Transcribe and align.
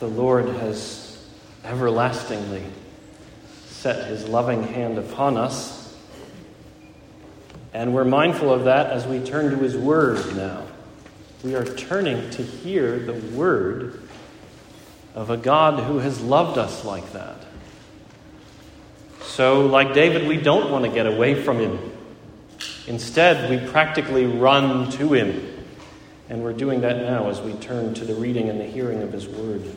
the 0.00 0.06
Lord 0.06 0.48
has 0.48 1.26
everlastingly 1.64 2.62
set 3.66 4.08
his 4.08 4.26
loving 4.28 4.62
hand 4.62 4.98
upon 4.98 5.36
us. 5.36 5.96
And 7.74 7.94
we're 7.94 8.04
mindful 8.04 8.52
of 8.52 8.64
that 8.64 8.90
as 8.90 9.06
we 9.06 9.20
turn 9.20 9.50
to 9.50 9.58
his 9.58 9.76
word 9.76 10.36
now. 10.36 10.66
We 11.44 11.54
are 11.54 11.64
turning 11.64 12.30
to 12.30 12.42
hear 12.42 12.98
the 12.98 13.12
word 13.36 14.02
of 15.14 15.30
a 15.30 15.36
God 15.36 15.84
who 15.84 15.98
has 15.98 16.20
loved 16.20 16.58
us 16.58 16.84
like 16.84 17.12
that. 17.12 17.36
So, 19.22 19.66
like 19.66 19.94
David, 19.94 20.26
we 20.26 20.36
don't 20.36 20.72
want 20.72 20.84
to 20.84 20.90
get 20.90 21.06
away 21.06 21.40
from 21.40 21.58
him. 21.58 21.78
Instead, 22.86 23.50
we 23.50 23.70
practically 23.70 24.26
run 24.26 24.90
to 24.92 25.12
him. 25.12 25.54
And 26.28 26.42
we're 26.42 26.52
doing 26.52 26.80
that 26.80 26.96
now 26.98 27.28
as 27.28 27.40
we 27.40 27.52
turn 27.54 27.94
to 27.94 28.04
the 28.04 28.14
reading 28.14 28.48
and 28.48 28.60
the 28.60 28.64
hearing 28.64 29.02
of 29.02 29.12
his 29.12 29.28
word, 29.28 29.76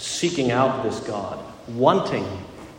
seeking 0.00 0.50
out 0.50 0.82
this 0.82 1.00
God, 1.00 1.38
wanting 1.68 2.26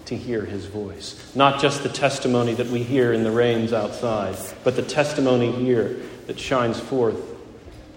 to 0.06 0.16
hear 0.18 0.44
his 0.44 0.66
voice. 0.66 1.34
Not 1.36 1.62
just 1.62 1.84
the 1.84 1.90
testimony 1.90 2.54
that 2.56 2.68
we 2.68 2.84
hear 2.84 3.14
in 3.14 3.24
the 3.24 3.32
rains 3.32 3.72
outside, 3.74 4.36
but 4.64 4.76
the 4.76 4.82
testimony 4.82 5.52
here 5.52 6.02
that 6.28 6.40
shines 6.40 6.80
forth, 6.80 7.20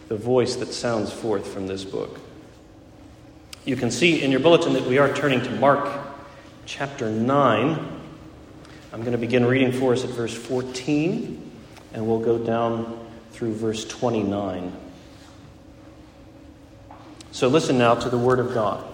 the 0.09 0.17
voice 0.17 0.57
that 0.57 0.73
sounds 0.73 1.13
forth 1.13 1.47
from 1.47 1.67
this 1.67 1.85
book. 1.85 2.21
You 3.65 3.77
can 3.77 3.91
see 3.91 4.23
in 4.23 4.31
your 4.31 4.41
bulletin 4.41 4.75
that 4.75 4.85
we 4.85 4.99
are 4.99 5.13
turning 5.13 5.41
to 5.43 5.51
Mark 5.51 5.89
chapter 6.67 7.11
9. 7.11 8.01
I'm 8.93 9.01
going 9.01 9.13
to 9.13 9.19
begin 9.19 9.47
reading 9.47 9.73
for 9.73 9.93
us 9.93 10.05
at 10.05 10.11
verse 10.11 10.35
14, 10.35 11.51
and 11.95 12.07
we'll 12.07 12.21
go 12.21 12.39
down 12.39 13.09
through 13.33 13.55
verse 13.55 13.85
29. 13.87 14.73
So 17.33 17.49
listen 17.49 17.79
now 17.79 17.97
to 17.97 18.09
the 18.09 18.19
Word 18.19 18.39
of 18.39 18.55
God. 18.55 18.94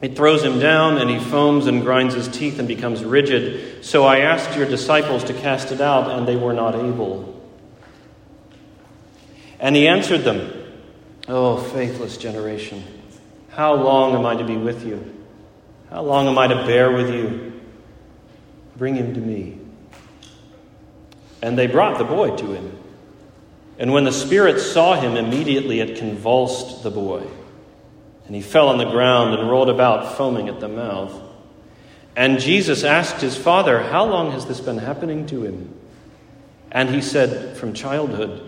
it 0.00 0.14
throws 0.14 0.44
him 0.44 0.60
down, 0.60 0.98
and 0.98 1.10
he 1.10 1.18
foams 1.18 1.66
and 1.66 1.82
grinds 1.82 2.14
his 2.14 2.28
teeth 2.28 2.60
and 2.60 2.68
becomes 2.68 3.04
rigid. 3.04 3.84
So 3.84 4.04
I 4.04 4.20
asked 4.20 4.56
your 4.56 4.68
disciples 4.68 5.24
to 5.24 5.34
cast 5.34 5.72
it 5.72 5.80
out, 5.80 6.10
and 6.10 6.26
they 6.26 6.36
were 6.36 6.52
not 6.52 6.76
able. 6.76 7.34
And 9.58 9.74
he 9.74 9.88
answered 9.88 10.18
them, 10.18 10.54
Oh, 11.26 11.56
faithless 11.58 12.16
generation, 12.16 12.84
how 13.50 13.74
long 13.74 14.14
am 14.14 14.24
I 14.24 14.36
to 14.36 14.44
be 14.44 14.56
with 14.56 14.86
you? 14.86 15.14
How 15.90 16.02
long 16.02 16.28
am 16.28 16.38
I 16.38 16.46
to 16.46 16.64
bear 16.64 16.92
with 16.92 17.12
you? 17.12 17.60
Bring 18.76 18.94
him 18.94 19.14
to 19.14 19.20
me. 19.20 19.58
And 21.42 21.58
they 21.58 21.66
brought 21.66 21.98
the 21.98 22.04
boy 22.04 22.36
to 22.36 22.52
him. 22.52 22.78
And 23.78 23.92
when 23.92 24.04
the 24.04 24.12
Spirit 24.12 24.60
saw 24.60 24.94
him, 24.94 25.16
immediately 25.16 25.80
it 25.80 25.98
convulsed 25.98 26.84
the 26.84 26.90
boy 26.90 27.26
and 28.28 28.36
he 28.36 28.42
fell 28.42 28.68
on 28.68 28.76
the 28.76 28.84
ground 28.84 29.34
and 29.34 29.50
rolled 29.50 29.70
about, 29.70 30.18
foaming 30.18 30.50
at 30.50 30.60
the 30.60 30.68
mouth. 30.68 31.18
And 32.14 32.38
Jesus 32.38 32.84
asked 32.84 33.22
his 33.22 33.38
father, 33.38 33.82
How 33.82 34.04
long 34.04 34.32
has 34.32 34.44
this 34.44 34.60
been 34.60 34.76
happening 34.76 35.24
to 35.28 35.44
him? 35.44 35.74
And 36.70 36.90
he 36.90 37.00
said, 37.00 37.56
From 37.56 37.72
childhood. 37.72 38.44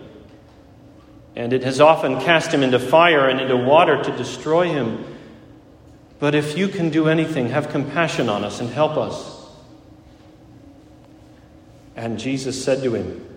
And 1.35 1.51
it 1.51 1.63
has 1.63 1.81
often 1.81 2.21
cast 2.21 2.53
him 2.53 2.61
into 2.61 2.77
fire 2.77 3.27
and 3.27 3.41
into 3.41 3.57
water 3.57 4.03
to 4.03 4.15
destroy 4.15 4.67
him. 4.67 5.03
But 6.19 6.35
if 6.35 6.55
you 6.55 6.67
can 6.67 6.91
do 6.91 7.07
anything, 7.07 7.49
have 7.49 7.69
compassion 7.69 8.29
on 8.29 8.43
us 8.43 8.59
and 8.59 8.69
help 8.69 8.97
us. 8.97 9.43
And 11.95 12.19
Jesus 12.19 12.63
said 12.63 12.83
to 12.83 12.93
him, 12.93 13.27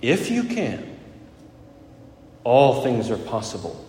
If 0.00 0.30
you 0.30 0.44
can, 0.44 0.96
all 2.44 2.84
things 2.84 3.10
are 3.10 3.18
possible 3.18 3.88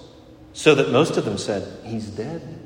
so 0.53 0.75
that 0.75 0.91
most 0.91 1.17
of 1.17 1.25
them 1.25 1.37
said, 1.37 1.85
He's 1.85 2.07
dead. 2.07 2.59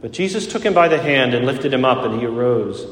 But 0.00 0.12
Jesus 0.12 0.46
took 0.46 0.62
him 0.62 0.74
by 0.74 0.88
the 0.88 1.00
hand 1.00 1.34
and 1.34 1.44
lifted 1.44 1.72
him 1.72 1.84
up, 1.84 2.04
and 2.04 2.20
he 2.20 2.26
arose. 2.26 2.86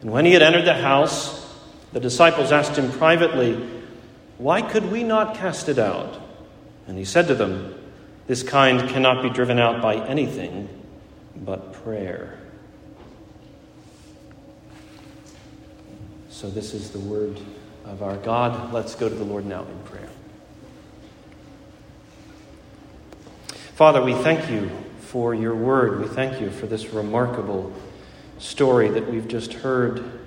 And 0.00 0.10
when 0.10 0.24
he 0.24 0.32
had 0.32 0.42
entered 0.42 0.64
the 0.64 0.74
house, 0.74 1.54
the 1.92 2.00
disciples 2.00 2.52
asked 2.52 2.76
him 2.76 2.90
privately, 2.92 3.54
Why 4.38 4.62
could 4.62 4.90
we 4.90 5.02
not 5.02 5.34
cast 5.34 5.68
it 5.68 5.78
out? 5.78 6.20
And 6.86 6.96
he 6.96 7.04
said 7.04 7.26
to 7.28 7.34
them, 7.34 7.74
This 8.26 8.42
kind 8.42 8.88
cannot 8.88 9.22
be 9.22 9.30
driven 9.30 9.58
out 9.58 9.82
by 9.82 9.96
anything 9.96 10.68
but 11.36 11.72
prayer. 11.72 12.38
So, 16.28 16.48
this 16.48 16.72
is 16.72 16.90
the 16.90 17.00
word 17.00 17.38
of 17.84 18.02
our 18.02 18.16
God. 18.16 18.72
Let's 18.72 18.94
go 18.94 19.08
to 19.08 19.14
the 19.14 19.24
Lord 19.24 19.44
now 19.44 19.62
in 19.62 19.78
prayer. 19.84 20.09
Father, 23.80 24.02
we 24.02 24.12
thank 24.12 24.50
you 24.50 24.70
for 25.06 25.34
your 25.34 25.54
word. 25.54 26.02
We 26.02 26.06
thank 26.06 26.38
you 26.38 26.50
for 26.50 26.66
this 26.66 26.88
remarkable 26.88 27.72
story 28.36 28.90
that 28.90 29.10
we've 29.10 29.26
just 29.26 29.54
heard. 29.54 30.20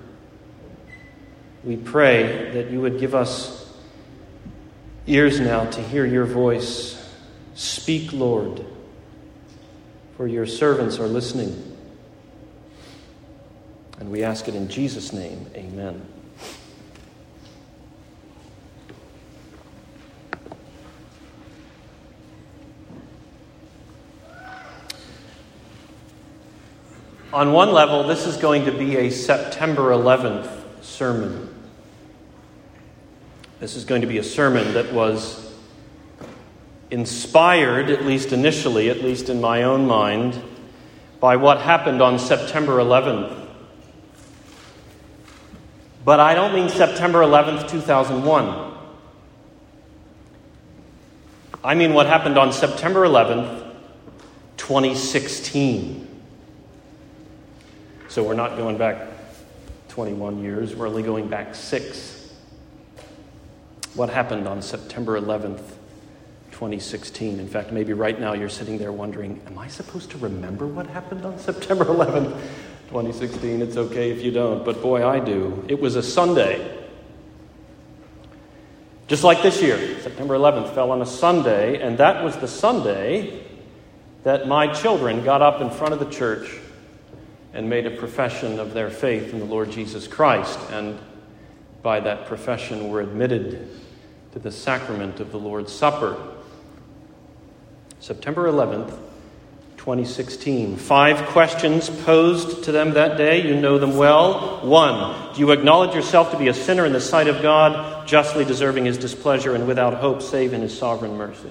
We 1.62 1.76
pray 1.76 2.50
that 2.50 2.72
you 2.72 2.80
would 2.80 2.98
give 2.98 3.14
us 3.14 3.72
ears 5.06 5.38
now 5.38 5.70
to 5.70 5.80
hear 5.80 6.04
your 6.04 6.24
voice. 6.24 7.00
Speak, 7.54 8.12
Lord, 8.12 8.66
for 10.16 10.26
your 10.26 10.46
servants 10.46 10.98
are 10.98 11.06
listening. 11.06 11.76
And 14.00 14.10
we 14.10 14.24
ask 14.24 14.48
it 14.48 14.56
in 14.56 14.66
Jesus' 14.66 15.12
name. 15.12 15.48
Amen. 15.54 16.04
On 27.34 27.52
one 27.52 27.72
level, 27.72 28.04
this 28.04 28.28
is 28.28 28.36
going 28.36 28.66
to 28.66 28.70
be 28.70 28.96
a 28.96 29.10
September 29.10 29.90
11th 29.90 30.48
sermon. 30.82 31.52
This 33.58 33.74
is 33.74 33.84
going 33.84 34.02
to 34.02 34.06
be 34.06 34.18
a 34.18 34.22
sermon 34.22 34.74
that 34.74 34.92
was 34.92 35.52
inspired, 36.92 37.90
at 37.90 38.04
least 38.04 38.32
initially, 38.32 38.88
at 38.88 39.02
least 39.02 39.30
in 39.30 39.40
my 39.40 39.64
own 39.64 39.84
mind, 39.84 40.40
by 41.18 41.34
what 41.34 41.60
happened 41.60 42.00
on 42.00 42.20
September 42.20 42.76
11th. 42.76 43.48
But 46.04 46.20
I 46.20 46.34
don't 46.34 46.54
mean 46.54 46.68
September 46.68 47.18
11th, 47.18 47.68
2001. 47.68 48.74
I 51.64 51.74
mean 51.74 51.94
what 51.94 52.06
happened 52.06 52.38
on 52.38 52.52
September 52.52 53.04
11th, 53.04 53.72
2016. 54.56 56.13
So 58.14 58.22
we're 58.22 58.34
not 58.34 58.56
going 58.56 58.78
back 58.78 59.08
21 59.88 60.40
years, 60.40 60.76
we're 60.76 60.86
only 60.86 61.02
going 61.02 61.26
back 61.26 61.52
six. 61.52 62.32
What 63.94 64.08
happened 64.08 64.46
on 64.46 64.62
September 64.62 65.20
11th, 65.20 65.66
2016? 66.52 67.40
In 67.40 67.48
fact, 67.48 67.72
maybe 67.72 67.92
right 67.92 68.20
now 68.20 68.34
you're 68.34 68.48
sitting 68.48 68.78
there 68.78 68.92
wondering, 68.92 69.42
am 69.48 69.58
I 69.58 69.66
supposed 69.66 70.12
to 70.12 70.18
remember 70.18 70.64
what 70.64 70.86
happened 70.86 71.26
on 71.26 71.36
September 71.40 71.86
11th, 71.86 72.40
2016? 72.86 73.60
It's 73.60 73.76
okay 73.76 74.12
if 74.12 74.22
you 74.22 74.30
don't, 74.30 74.64
but 74.64 74.80
boy, 74.80 75.04
I 75.04 75.18
do. 75.18 75.64
It 75.66 75.80
was 75.80 75.96
a 75.96 76.02
Sunday. 76.02 76.86
Just 79.08 79.24
like 79.24 79.42
this 79.42 79.60
year, 79.60 79.98
September 80.02 80.36
11th 80.36 80.72
fell 80.72 80.92
on 80.92 81.02
a 81.02 81.06
Sunday, 81.06 81.82
and 81.82 81.98
that 81.98 82.22
was 82.22 82.36
the 82.36 82.46
Sunday 82.46 83.44
that 84.22 84.46
my 84.46 84.72
children 84.72 85.24
got 85.24 85.42
up 85.42 85.60
in 85.60 85.68
front 85.68 85.94
of 85.94 85.98
the 85.98 86.08
church 86.08 86.60
and 87.54 87.70
made 87.70 87.86
a 87.86 87.90
profession 87.90 88.58
of 88.58 88.74
their 88.74 88.90
faith 88.90 89.32
in 89.32 89.38
the 89.38 89.44
Lord 89.44 89.70
Jesus 89.70 90.08
Christ, 90.08 90.58
and 90.72 90.98
by 91.82 92.00
that 92.00 92.26
profession 92.26 92.90
were 92.90 93.00
admitted 93.00 93.70
to 94.32 94.40
the 94.40 94.50
sacrament 94.50 95.20
of 95.20 95.30
the 95.30 95.38
Lord's 95.38 95.72
Supper. 95.72 96.20
September 98.00 98.50
11th, 98.50 98.98
2016. 99.76 100.76
Five 100.76 101.28
questions 101.28 101.88
posed 101.88 102.64
to 102.64 102.72
them 102.72 102.94
that 102.94 103.16
day. 103.16 103.46
You 103.46 103.54
know 103.54 103.78
them 103.78 103.96
well. 103.96 104.66
One, 104.66 105.32
do 105.34 105.40
you 105.40 105.52
acknowledge 105.52 105.94
yourself 105.94 106.32
to 106.32 106.38
be 106.38 106.48
a 106.48 106.54
sinner 106.54 106.84
in 106.84 106.92
the 106.92 107.00
sight 107.00 107.28
of 107.28 107.40
God, 107.40 108.08
justly 108.08 108.44
deserving 108.44 108.86
his 108.86 108.98
displeasure 108.98 109.54
and 109.54 109.68
without 109.68 109.94
hope 109.94 110.22
save 110.22 110.52
in 110.52 110.62
his 110.62 110.76
sovereign 110.76 111.16
mercy? 111.16 111.50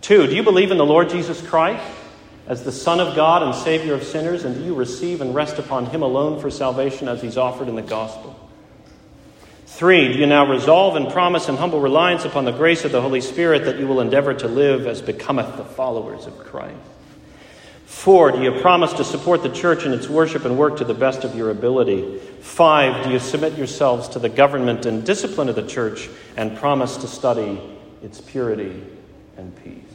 Two, 0.00 0.28
do 0.28 0.36
you 0.36 0.44
believe 0.44 0.70
in 0.70 0.78
the 0.78 0.86
Lord 0.86 1.10
Jesus 1.10 1.44
Christ 1.44 1.82
as 2.46 2.62
the 2.62 2.72
Son 2.72 3.00
of 3.00 3.16
God 3.16 3.42
and 3.42 3.54
Savior 3.54 3.94
of 3.94 4.04
sinners, 4.04 4.44
and 4.44 4.54
do 4.54 4.64
you 4.64 4.74
receive 4.74 5.20
and 5.20 5.34
rest 5.34 5.58
upon 5.58 5.86
him 5.86 6.02
alone 6.02 6.40
for 6.40 6.50
salvation 6.50 7.08
as 7.08 7.20
he's 7.20 7.36
offered 7.36 7.68
in 7.68 7.74
the 7.74 7.82
gospel? 7.82 8.38
Three, 9.66 10.12
do 10.12 10.18
you 10.18 10.26
now 10.26 10.50
resolve 10.50 10.96
and 10.96 11.10
promise 11.10 11.48
in 11.48 11.56
humble 11.56 11.80
reliance 11.80 12.24
upon 12.24 12.44
the 12.44 12.52
grace 12.52 12.84
of 12.84 12.92
the 12.92 13.02
Holy 13.02 13.20
Spirit 13.20 13.64
that 13.64 13.78
you 13.78 13.86
will 13.86 14.00
endeavor 14.00 14.32
to 14.32 14.48
live 14.48 14.86
as 14.86 15.02
becometh 15.02 15.56
the 15.56 15.64
followers 15.64 16.26
of 16.26 16.38
Christ? 16.38 16.76
Four, 17.84 18.32
do 18.32 18.42
you 18.42 18.52
promise 18.60 18.92
to 18.94 19.04
support 19.04 19.42
the 19.42 19.48
church 19.48 19.84
in 19.84 19.92
its 19.92 20.08
worship 20.08 20.44
and 20.44 20.56
work 20.56 20.78
to 20.78 20.84
the 20.84 20.94
best 20.94 21.24
of 21.24 21.34
your 21.34 21.50
ability? 21.50 22.18
Five, 22.40 23.04
do 23.04 23.10
you 23.10 23.18
submit 23.18 23.58
yourselves 23.58 24.08
to 24.08 24.18
the 24.18 24.28
government 24.28 24.86
and 24.86 25.04
discipline 25.04 25.48
of 25.48 25.56
the 25.56 25.66
church 25.66 26.08
and 26.36 26.56
promise 26.56 26.96
to 26.98 27.08
study 27.08 27.60
its 28.02 28.20
purity 28.20 28.82
and 29.36 29.54
peace? 29.62 29.85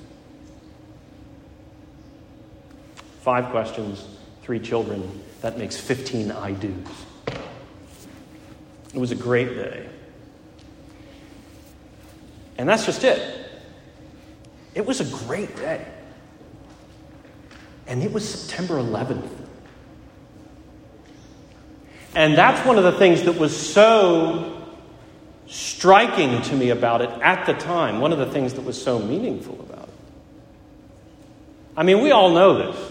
Five 3.22 3.52
questions, 3.52 4.04
three 4.42 4.60
children. 4.60 5.24
That 5.42 5.58
makes 5.58 5.78
15 5.78 6.32
I 6.32 6.54
do's. 6.54 6.74
It 8.94 9.00
was 9.00 9.12
a 9.12 9.16
great 9.16 9.56
day. 9.56 9.88
And 12.58 12.68
that's 12.68 12.86
just 12.86 13.04
it. 13.04 13.50
It 14.74 14.86
was 14.86 15.02
a 15.02 15.26
great 15.26 15.56
day. 15.56 15.86
And 17.88 18.04
it 18.04 18.12
was 18.12 18.28
September 18.28 18.76
11th. 18.76 19.30
And 22.16 22.38
that's 22.38 22.66
one 22.66 22.78
of 22.78 22.84
the 22.84 22.92
things 22.92 23.24
that 23.24 23.38
was 23.38 23.56
so 23.56 24.62
striking 25.48 26.42
to 26.44 26.56
me 26.56 26.70
about 26.70 27.02
it 27.02 27.10
at 27.22 27.46
the 27.46 27.54
time. 27.54 28.00
One 28.00 28.12
of 28.12 28.20
the 28.20 28.26
things 28.26 28.54
that 28.56 28.62
was 28.62 28.82
so 28.82 29.00
meaningful 29.00 29.60
about 29.60 29.88
it. 29.88 29.94
I 31.78 31.84
mean, 31.84 32.02
we 32.02 32.12
all 32.12 32.32
know 32.32 32.72
this. 32.72 32.91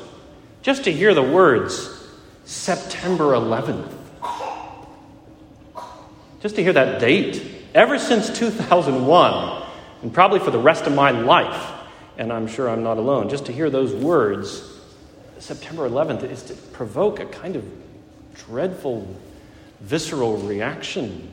Just 0.62 0.84
to 0.84 0.92
hear 0.92 1.14
the 1.14 1.22
words, 1.22 1.88
September 2.44 3.32
11th 3.32 4.00
just 6.40 6.56
to 6.56 6.62
hear 6.62 6.72
that 6.72 7.00
date, 7.00 7.42
ever 7.74 7.98
since 7.98 8.36
2001, 8.38 9.62
and 10.02 10.12
probably 10.12 10.40
for 10.40 10.50
the 10.50 10.58
rest 10.58 10.84
of 10.84 10.94
my 10.94 11.10
life, 11.10 11.72
and 12.16 12.32
I'm 12.32 12.46
sure 12.46 12.68
I'm 12.68 12.82
not 12.82 12.96
alone, 12.96 13.28
just 13.28 13.46
to 13.46 13.52
hear 13.52 13.68
those 13.68 13.94
words, 13.94 14.62
September 15.38 15.88
11th, 15.88 16.24
is 16.24 16.42
to 16.44 16.54
provoke 16.54 17.20
a 17.20 17.26
kind 17.26 17.56
of 17.56 17.64
dreadful, 18.34 19.06
visceral 19.80 20.38
reaction. 20.38 21.30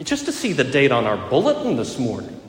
Just 0.00 0.26
to 0.26 0.32
see 0.32 0.52
the 0.52 0.64
date 0.64 0.92
on 0.92 1.04
our 1.04 1.16
bulletin 1.28 1.76
this 1.76 1.98
morning 1.98 2.40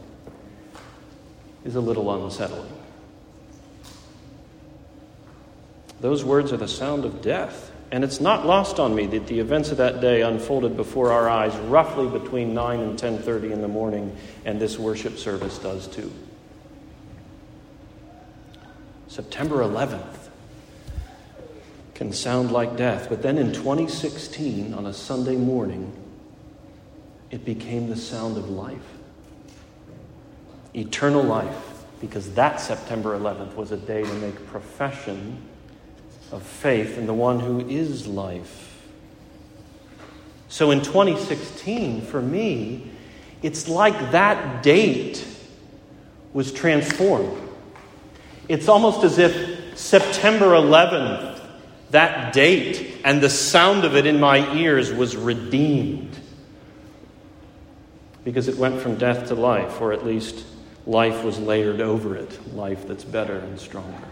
is 1.66 1.76
a 1.76 1.82
little 1.82 2.26
unsettling. 2.26 2.83
Those 6.04 6.26
words 6.26 6.52
are 6.52 6.58
the 6.58 6.68
sound 6.68 7.06
of 7.06 7.22
death. 7.22 7.72
And 7.90 8.04
it's 8.04 8.20
not 8.20 8.46
lost 8.46 8.78
on 8.78 8.94
me 8.94 9.06
that 9.06 9.28
the 9.28 9.40
events 9.40 9.72
of 9.72 9.78
that 9.78 10.02
day 10.02 10.22
unfolded 10.22 10.76
before 10.76 11.14
our 11.14 11.30
eyes 11.30 11.56
roughly 11.56 12.10
between 12.10 12.54
9 12.54 12.82
and 12.82 13.00
10:30 13.00 13.54
in 13.54 13.62
the 13.62 13.70
morning 13.70 14.14
and 14.44 14.60
this 14.60 14.78
worship 14.78 15.18
service 15.18 15.58
does 15.60 15.88
too. 15.88 16.12
September 19.08 19.64
11th 19.64 20.28
can 21.94 22.12
sound 22.12 22.52
like 22.52 22.76
death, 22.76 23.08
but 23.08 23.22
then 23.22 23.38
in 23.38 23.54
2016 23.54 24.74
on 24.74 24.86
a 24.86 24.94
Sunday 24.94 25.38
morning 25.38 25.94
it 27.32 27.46
became 27.46 27.88
the 27.88 27.96
sound 27.96 28.36
of 28.36 28.50
life. 28.50 28.98
Eternal 30.76 31.24
life 31.24 31.86
because 32.02 32.34
that 32.34 32.60
September 32.60 33.18
11th 33.18 33.56
was 33.56 33.72
a 33.72 33.78
day 33.78 34.04
to 34.04 34.14
make 34.16 34.48
profession 34.48 35.38
of 36.34 36.42
faith 36.42 36.98
in 36.98 37.06
the 37.06 37.14
one 37.14 37.40
who 37.40 37.60
is 37.70 38.08
life. 38.08 38.82
So 40.50 40.72
in 40.72 40.82
2016, 40.82 42.02
for 42.02 42.22
me, 42.22 42.90
it's 43.44 43.70
like 43.70 44.12
that 44.12 44.64
date 44.64 45.26
was 46.34 46.52
transformed. 46.52 47.40
It's 48.50 48.68
almost 48.68 49.04
as 49.04 49.20
if 49.20 49.78
September 49.78 50.48
11th, 50.48 51.40
that 51.92 52.34
date, 52.34 53.02
and 53.04 53.22
the 53.22 53.30
sound 53.30 53.86
of 53.86 53.96
it 53.96 54.08
in 54.08 54.20
my 54.20 54.56
ears 54.56 54.92
was 54.92 55.16
redeemed. 55.16 56.18
Because 58.24 58.48
it 58.48 58.58
went 58.58 58.82
from 58.82 58.98
death 58.98 59.28
to 59.28 59.36
life, 59.36 59.80
or 59.80 59.94
at 59.94 60.04
least 60.04 60.46
life 60.88 61.24
was 61.24 61.38
layered 61.38 61.82
over 61.82 62.16
it, 62.16 62.56
life 62.56 62.88
that's 62.88 63.04
better 63.04 63.38
and 63.38 63.60
stronger. 63.60 64.08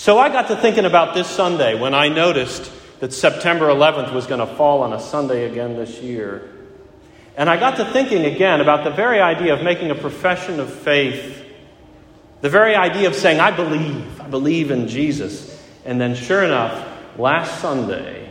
So 0.00 0.18
I 0.18 0.30
got 0.30 0.48
to 0.48 0.56
thinking 0.56 0.86
about 0.86 1.12
this 1.12 1.26
Sunday 1.26 1.78
when 1.78 1.92
I 1.92 2.08
noticed 2.08 2.72
that 3.00 3.12
September 3.12 3.66
11th 3.66 4.14
was 4.14 4.26
going 4.26 4.40
to 4.40 4.46
fall 4.46 4.82
on 4.82 4.94
a 4.94 4.98
Sunday 4.98 5.44
again 5.44 5.76
this 5.76 6.00
year. 6.00 6.50
And 7.36 7.50
I 7.50 7.60
got 7.60 7.76
to 7.76 7.84
thinking 7.84 8.24
again 8.24 8.62
about 8.62 8.82
the 8.82 8.92
very 8.92 9.20
idea 9.20 9.52
of 9.52 9.62
making 9.62 9.90
a 9.90 9.94
profession 9.94 10.58
of 10.58 10.72
faith, 10.72 11.44
the 12.40 12.48
very 12.48 12.74
idea 12.74 13.08
of 13.08 13.14
saying, 13.14 13.40
I 13.40 13.50
believe, 13.50 14.22
I 14.22 14.26
believe 14.26 14.70
in 14.70 14.88
Jesus. 14.88 15.62
And 15.84 16.00
then, 16.00 16.14
sure 16.14 16.44
enough, 16.44 17.18
last 17.18 17.60
Sunday, 17.60 18.26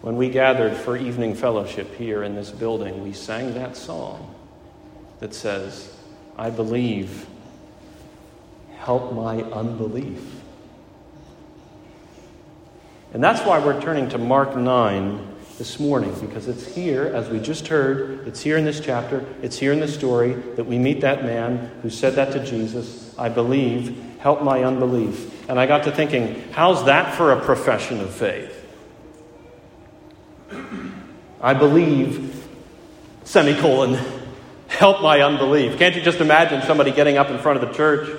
when 0.00 0.16
we 0.16 0.30
gathered 0.30 0.78
for 0.78 0.96
evening 0.96 1.34
fellowship 1.34 1.94
here 1.96 2.22
in 2.22 2.34
this 2.34 2.50
building, 2.50 3.02
we 3.02 3.12
sang 3.12 3.52
that 3.52 3.76
song 3.76 4.34
that 5.20 5.34
says, 5.34 5.94
I 6.38 6.48
believe, 6.48 7.26
help 8.78 9.12
my 9.12 9.42
unbelief. 9.42 10.40
And 13.14 13.22
that's 13.22 13.46
why 13.46 13.60
we're 13.60 13.80
turning 13.80 14.08
to 14.08 14.18
Mark 14.18 14.56
9 14.56 15.36
this 15.56 15.78
morning, 15.78 16.12
because 16.20 16.48
it's 16.48 16.66
here, 16.74 17.06
as 17.06 17.28
we 17.28 17.38
just 17.38 17.68
heard, 17.68 18.26
it's 18.26 18.40
here 18.40 18.56
in 18.56 18.64
this 18.64 18.80
chapter, 18.80 19.24
it's 19.40 19.56
here 19.56 19.72
in 19.72 19.78
the 19.78 19.86
story 19.86 20.32
that 20.56 20.64
we 20.64 20.78
meet 20.78 21.00
that 21.02 21.22
man 21.22 21.70
who 21.80 21.90
said 21.90 22.14
that 22.16 22.32
to 22.32 22.44
Jesus 22.44 23.16
I 23.16 23.28
believe, 23.28 23.96
help 24.18 24.42
my 24.42 24.64
unbelief. 24.64 25.48
And 25.48 25.60
I 25.60 25.66
got 25.66 25.84
to 25.84 25.92
thinking, 25.92 26.42
how's 26.50 26.86
that 26.86 27.14
for 27.14 27.30
a 27.30 27.40
profession 27.40 28.00
of 28.00 28.12
faith? 28.12 28.50
I 31.40 31.54
believe, 31.54 32.44
semicolon, 33.22 33.96
help 34.66 35.02
my 35.02 35.20
unbelief. 35.20 35.78
Can't 35.78 35.94
you 35.94 36.02
just 36.02 36.18
imagine 36.18 36.62
somebody 36.62 36.90
getting 36.90 37.16
up 37.16 37.30
in 37.30 37.38
front 37.38 37.62
of 37.62 37.68
the 37.68 37.74
church 37.76 38.10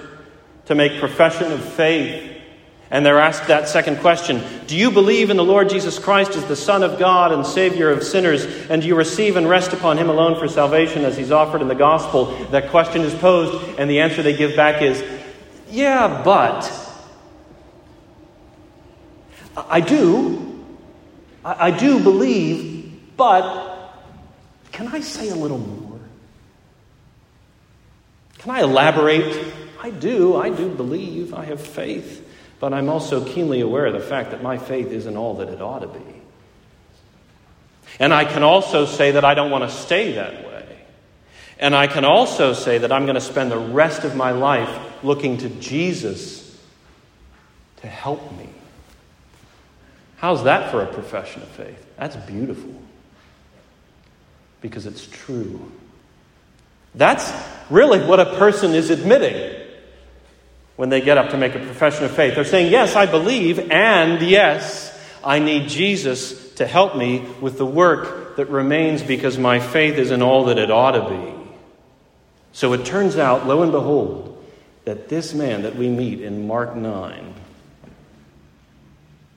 to 0.67 0.75
make 0.75 1.01
profession 1.01 1.51
of 1.51 1.61
faith? 1.61 2.34
And 2.91 3.05
they're 3.05 3.19
asked 3.19 3.47
that 3.47 3.67
second 3.67 3.99
question 3.99 4.43
Do 4.67 4.77
you 4.77 4.91
believe 4.91 5.29
in 5.29 5.37
the 5.37 5.43
Lord 5.43 5.69
Jesus 5.69 5.97
Christ 5.97 6.35
as 6.35 6.45
the 6.45 6.55
Son 6.55 6.83
of 6.83 6.99
God 6.99 7.31
and 7.31 7.45
Savior 7.45 7.89
of 7.89 8.03
sinners? 8.03 8.45
And 8.45 8.81
do 8.81 8.87
you 8.87 8.95
receive 8.95 9.37
and 9.37 9.49
rest 9.49 9.73
upon 9.73 9.97
Him 9.97 10.09
alone 10.09 10.39
for 10.39 10.47
salvation 10.47 11.03
as 11.03 11.17
He's 11.17 11.31
offered 11.31 11.61
in 11.61 11.67
the 11.67 11.75
gospel? 11.75 12.25
That 12.47 12.69
question 12.69 13.01
is 13.01 13.13
posed, 13.15 13.79
and 13.79 13.89
the 13.89 14.01
answer 14.01 14.21
they 14.21 14.35
give 14.35 14.55
back 14.55 14.81
is 14.81 15.03
Yeah, 15.69 16.21
but. 16.23 16.81
I 19.57 19.79
do. 19.79 20.45
I, 21.45 21.69
do 21.69 22.01
believe, 22.01 22.91
but 23.15 23.91
can 24.71 24.87
I 24.87 24.99
say 24.99 25.29
a 25.29 25.35
little 25.35 25.59
more? 25.59 25.99
Can 28.39 28.51
I 28.51 28.61
elaborate? 28.61 29.53
I 29.81 29.91
do. 29.91 30.35
I 30.35 30.49
do 30.49 30.69
believe. 30.69 31.35
I 31.35 31.45
have 31.45 31.61
faith. 31.61 32.24
But 32.59 32.73
I'm 32.73 32.89
also 32.89 33.23
keenly 33.25 33.61
aware 33.61 33.85
of 33.85 33.93
the 33.93 33.99
fact 33.99 34.31
that 34.31 34.41
my 34.41 34.57
faith 34.57 34.87
isn't 34.87 35.17
all 35.17 35.35
that 35.35 35.49
it 35.49 35.61
ought 35.61 35.79
to 35.79 35.87
be. 35.87 36.21
And 37.99 38.13
I 38.13 38.25
can 38.25 38.43
also 38.43 38.85
say 38.85 39.11
that 39.11 39.23
I 39.25 39.33
don't 39.35 39.51
want 39.51 39.69
to 39.69 39.75
stay 39.75 40.13
that 40.13 40.47
way. 40.47 40.65
And 41.59 41.75
I 41.75 41.87
can 41.87 42.03
also 42.05 42.53
say 42.53 42.79
that 42.79 42.91
I'm 42.91 43.03
going 43.05 43.15
to 43.15 43.21
spend 43.21 43.51
the 43.51 43.57
rest 43.57 44.03
of 44.03 44.15
my 44.15 44.31
life 44.31 45.03
looking 45.03 45.37
to 45.37 45.49
Jesus 45.49 46.59
to 47.77 47.87
help 47.87 48.31
me. 48.37 48.49
How's 50.17 50.43
that 50.45 50.71
for 50.71 50.81
a 50.81 50.87
profession 50.87 51.41
of 51.43 51.49
faith? 51.49 51.85
That's 51.97 52.15
beautiful. 52.15 52.73
because 54.61 54.87
it's 54.87 55.05
true. 55.07 55.71
That's 56.95 57.31
really 57.69 58.03
what 58.03 58.19
a 58.19 58.37
person 58.37 58.73
is 58.73 58.89
admitting 58.89 59.64
when 60.75 60.89
they 60.89 61.01
get 61.01 61.17
up 61.17 61.29
to 61.29 61.37
make 61.37 61.55
a 61.55 61.59
profession 61.59 62.05
of 62.05 62.11
faith. 62.11 62.35
They're 62.35 62.45
saying, 62.45 62.71
Yes, 62.71 62.95
I 62.95 63.05
believe, 63.05 63.71
and 63.71 64.21
yes, 64.21 64.91
I 65.23 65.39
need 65.39 65.69
Jesus 65.69 66.53
to 66.55 66.67
help 66.67 66.95
me 66.95 67.25
with 67.41 67.57
the 67.57 67.65
work 67.65 68.37
that 68.37 68.49
remains 68.49 69.01
because 69.01 69.37
my 69.37 69.59
faith 69.59 69.95
isn't 69.95 70.21
all 70.21 70.45
that 70.45 70.57
it 70.57 70.71
ought 70.71 70.91
to 70.91 71.09
be. 71.09 71.33
So 72.51 72.73
it 72.73 72.85
turns 72.85 73.17
out, 73.17 73.47
lo 73.47 73.61
and 73.61 73.71
behold, 73.71 74.43
that 74.85 75.09
this 75.09 75.33
man 75.33 75.63
that 75.63 75.75
we 75.75 75.89
meet 75.89 76.21
in 76.21 76.47
Mark 76.47 76.75
9 76.75 77.33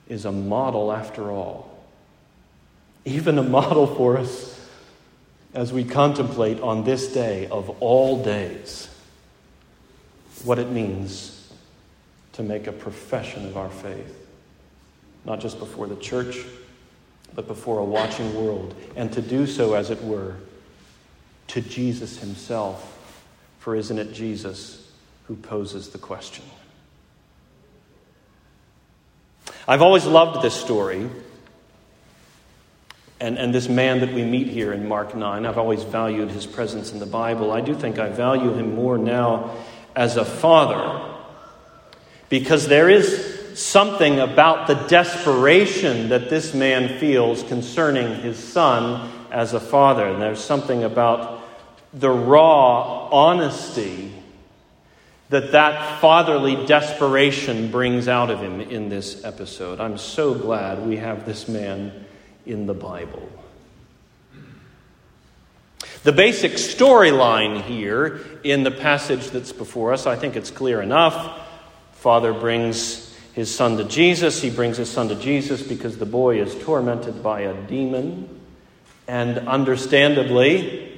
is 0.07 0.25
a 0.25 0.31
model 0.31 0.91
after 0.91 1.31
all. 1.31 1.83
Even 3.05 3.37
a 3.37 3.43
model 3.43 3.87
for 3.87 4.17
us 4.17 4.55
as 5.53 5.73
we 5.73 5.83
contemplate 5.83 6.61
on 6.61 6.83
this 6.83 7.11
day 7.11 7.47
of 7.47 7.69
all 7.81 8.23
days 8.23 8.89
what 10.43 10.59
it 10.59 10.69
means 10.69 11.51
to 12.33 12.43
make 12.43 12.67
a 12.67 12.71
profession 12.71 13.45
of 13.45 13.57
our 13.57 13.69
faith, 13.69 14.27
not 15.25 15.39
just 15.39 15.59
before 15.59 15.87
the 15.87 15.95
church, 15.97 16.37
but 17.35 17.47
before 17.47 17.79
a 17.79 17.83
watching 17.83 18.33
world, 18.33 18.73
and 18.95 19.11
to 19.13 19.21
do 19.21 19.45
so, 19.45 19.73
as 19.73 19.89
it 19.89 20.01
were, 20.03 20.35
to 21.47 21.61
Jesus 21.61 22.19
himself. 22.19 22.95
For 23.59 23.75
isn't 23.75 23.97
it 23.97 24.13
Jesus 24.13 24.89
who 25.27 25.35
poses 25.35 25.89
the 25.89 25.97
question? 25.97 26.45
I've 29.67 29.81
always 29.81 30.05
loved 30.05 30.41
this 30.41 30.55
story. 30.55 31.09
And, 33.21 33.37
and 33.37 33.53
this 33.53 33.67
man 33.67 33.99
that 33.99 34.13
we 34.13 34.23
meet 34.23 34.47
here 34.47 34.71
in 34.71 34.87
Mark 34.87 35.13
9, 35.13 35.45
I've 35.45 35.57
always 35.57 35.83
valued 35.83 36.29
his 36.29 36.45
presence 36.45 36.93
in 36.93 36.99
the 36.99 37.05
Bible. 37.05 37.51
I 37.51 37.59
do 37.59 37.75
think 37.75 37.99
I 37.99 38.07
value 38.07 38.53
him 38.53 38.75
more 38.75 38.97
now 38.97 39.51
as 39.99 40.15
a 40.15 40.23
father 40.23 41.13
because 42.29 42.69
there 42.69 42.89
is 42.89 43.59
something 43.59 44.21
about 44.21 44.67
the 44.67 44.75
desperation 44.87 46.07
that 46.07 46.29
this 46.29 46.53
man 46.53 46.99
feels 46.99 47.43
concerning 47.43 48.21
his 48.21 48.39
son 48.39 49.11
as 49.29 49.53
a 49.53 49.59
father. 49.59 50.07
And 50.07 50.21
there's 50.21 50.41
something 50.41 50.85
about 50.85 51.43
the 51.93 52.09
raw 52.09 53.09
honesty 53.09 54.13
that 55.27 55.51
that 55.51 55.99
fatherly 55.99 56.65
desperation 56.65 57.69
brings 57.69 58.07
out 58.07 58.29
of 58.29 58.39
him 58.39 58.61
in 58.61 58.87
this 58.87 59.25
episode. 59.25 59.81
I'm 59.81 59.97
so 59.97 60.33
glad 60.33 60.87
we 60.87 60.95
have 60.95 61.25
this 61.25 61.49
man 61.49 62.05
in 62.45 62.67
the 62.67 62.73
Bible. 62.73 63.29
The 66.03 66.13
basic 66.13 66.53
storyline 66.53 67.61
here 67.61 68.21
in 68.43 68.63
the 68.63 68.71
passage 68.71 69.31
that's 69.31 69.51
before 69.51 69.91
us, 69.91 70.07
I 70.07 70.15
think 70.15 70.37
it's 70.37 70.49
clear 70.49 70.81
enough. 70.81 71.45
Father 71.93 72.33
brings 72.33 73.13
his 73.33 73.53
son 73.53 73.75
to 73.77 73.83
Jesus. 73.83 74.41
He 74.41 74.49
brings 74.49 74.77
his 74.77 74.89
son 74.89 75.09
to 75.09 75.15
Jesus 75.15 75.61
because 75.61 75.97
the 75.97 76.05
boy 76.05 76.41
is 76.41 76.55
tormented 76.63 77.21
by 77.21 77.41
a 77.41 77.53
demon. 77.67 78.39
And 79.09 79.39
understandably, 79.39 80.97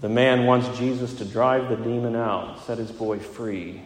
the 0.00 0.08
man 0.08 0.44
wants 0.46 0.76
Jesus 0.76 1.14
to 1.14 1.24
drive 1.24 1.68
the 1.68 1.76
demon 1.76 2.16
out, 2.16 2.66
set 2.66 2.78
his 2.78 2.90
boy 2.90 3.20
free. 3.20 3.80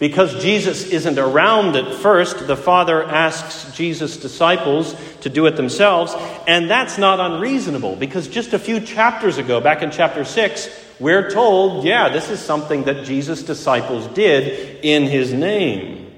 Because 0.00 0.42
Jesus 0.42 0.90
isn't 0.90 1.18
around 1.18 1.76
at 1.76 1.94
first, 1.94 2.46
the 2.46 2.56
Father 2.56 3.04
asks 3.04 3.76
Jesus' 3.76 4.16
disciples 4.16 4.94
to 5.22 5.28
do 5.28 5.46
it 5.46 5.56
themselves, 5.56 6.14
and 6.46 6.70
that's 6.70 6.98
not 6.98 7.20
unreasonable 7.20 7.96
because 7.96 8.28
just 8.28 8.52
a 8.52 8.58
few 8.58 8.80
chapters 8.80 9.38
ago, 9.38 9.60
back 9.60 9.82
in 9.82 9.90
chapter 9.90 10.24
6, 10.24 10.84
we're 11.00 11.30
told, 11.30 11.84
yeah, 11.84 12.08
this 12.08 12.30
is 12.30 12.40
something 12.40 12.84
that 12.84 13.04
Jesus' 13.04 13.42
disciples 13.42 14.06
did 14.08 14.84
in 14.84 15.04
his 15.04 15.32
name 15.32 16.12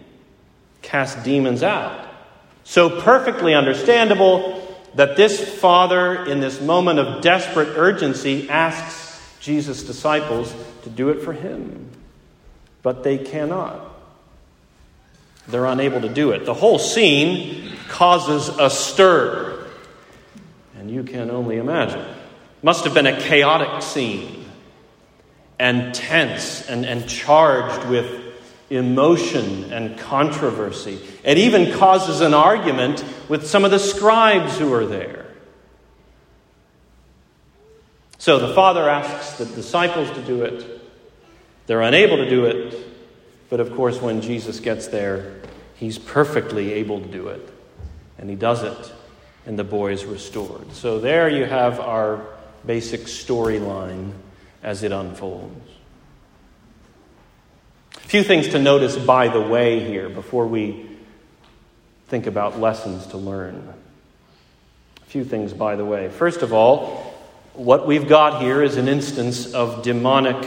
cast 0.83 1.23
demons 1.23 1.62
out. 1.62 2.09
So 2.64 3.00
perfectly 3.00 3.54
understandable 3.54 4.57
that 4.95 5.16
this 5.16 5.59
Father, 5.59 6.25
in 6.26 6.40
this 6.40 6.61
moment 6.61 6.99
of 6.99 7.23
desperate 7.23 7.76
urgency, 7.76 8.49
asks 8.49 9.21
Jesus' 9.40 9.83
disciples 9.83 10.54
to 10.83 10.90
do 10.90 11.11
it 11.11 11.23
for 11.23 11.33
him 11.33 11.90
but 12.83 13.02
they 13.02 13.19
cannot. 13.19 13.89
They're 15.49 15.66
unable 15.66 16.00
to 16.02 16.09
do 16.09 16.30
it. 16.30 16.44
The 16.44 16.54
whole 16.54 16.78
scene 16.78 17.73
causes 17.88 18.49
a 18.49 18.70
stir. 18.70 19.66
And 20.76 20.90
you 20.90 21.02
can 21.02 21.30
only 21.30 21.56
imagine. 21.59 22.04
Must 22.62 22.85
have 22.85 22.94
been 22.94 23.06
a 23.06 23.20
chaotic 23.20 23.82
scene 23.82 24.44
and 25.59 25.94
tense 25.94 26.68
and, 26.68 26.87
and 26.87 27.09
charged 27.09 27.88
with 27.88 28.20
emotion 28.70 29.73
and 29.73 29.99
controversy. 29.99 31.00
It 31.25 31.38
even 31.38 31.76
causes 31.76 32.20
an 32.20 32.35
argument 32.35 33.04
with 33.28 33.47
some 33.47 33.64
of 33.64 33.70
the 33.70 33.78
scribes 33.78 34.59
who 34.59 34.73
are 34.73 34.87
there. 34.87 35.26
So 38.18 38.38
the 38.38 38.54
father 38.54 38.88
asks 38.88 39.38
the 39.38 39.47
disciples 39.47 40.11
to 40.11 40.23
do 40.23 40.42
it. 40.44 40.80
They're 41.66 41.80
unable 41.82 42.18
to 42.18 42.28
do 42.28 42.44
it, 42.44 42.89
but 43.50 43.61
of 43.61 43.75
course, 43.75 44.00
when 44.00 44.23
Jesus 44.23 44.61
gets 44.61 44.87
there, 44.87 45.35
he's 45.75 45.99
perfectly 45.99 46.73
able 46.75 47.00
to 47.00 47.09
do 47.09 47.28
it. 47.28 47.47
And 48.16 48.30
he 48.30 48.37
does 48.37 48.62
it, 48.62 48.92
and 49.45 49.59
the 49.59 49.64
boy 49.64 49.92
is 49.92 50.04
restored. 50.04 50.73
So 50.73 51.00
there 51.00 51.28
you 51.28 51.45
have 51.45 51.80
our 51.80 52.25
basic 52.64 53.02
storyline 53.02 54.12
as 54.62 54.83
it 54.83 54.92
unfolds. 54.92 55.69
A 57.97 58.09
few 58.11 58.23
things 58.23 58.49
to 58.49 58.59
notice 58.59 58.97
by 58.97 59.28
the 59.28 59.40
way 59.40 59.80
here 59.85 60.09
before 60.09 60.47
we 60.47 60.87
think 62.09 62.26
about 62.26 62.61
lessons 62.61 63.07
to 63.09 63.16
learn. 63.16 63.73
A 65.02 65.07
few 65.07 65.25
things 65.25 65.52
by 65.52 65.76
the 65.76 65.85
way. 65.85 66.09
First 66.09 66.42
of 66.42 66.52
all, 66.52 67.14
what 67.54 67.87
we've 67.87 68.09
got 68.09 68.42
here 68.42 68.62
is 68.62 68.76
an 68.76 68.88
instance 68.88 69.54
of 69.54 69.83
demonic 69.83 70.47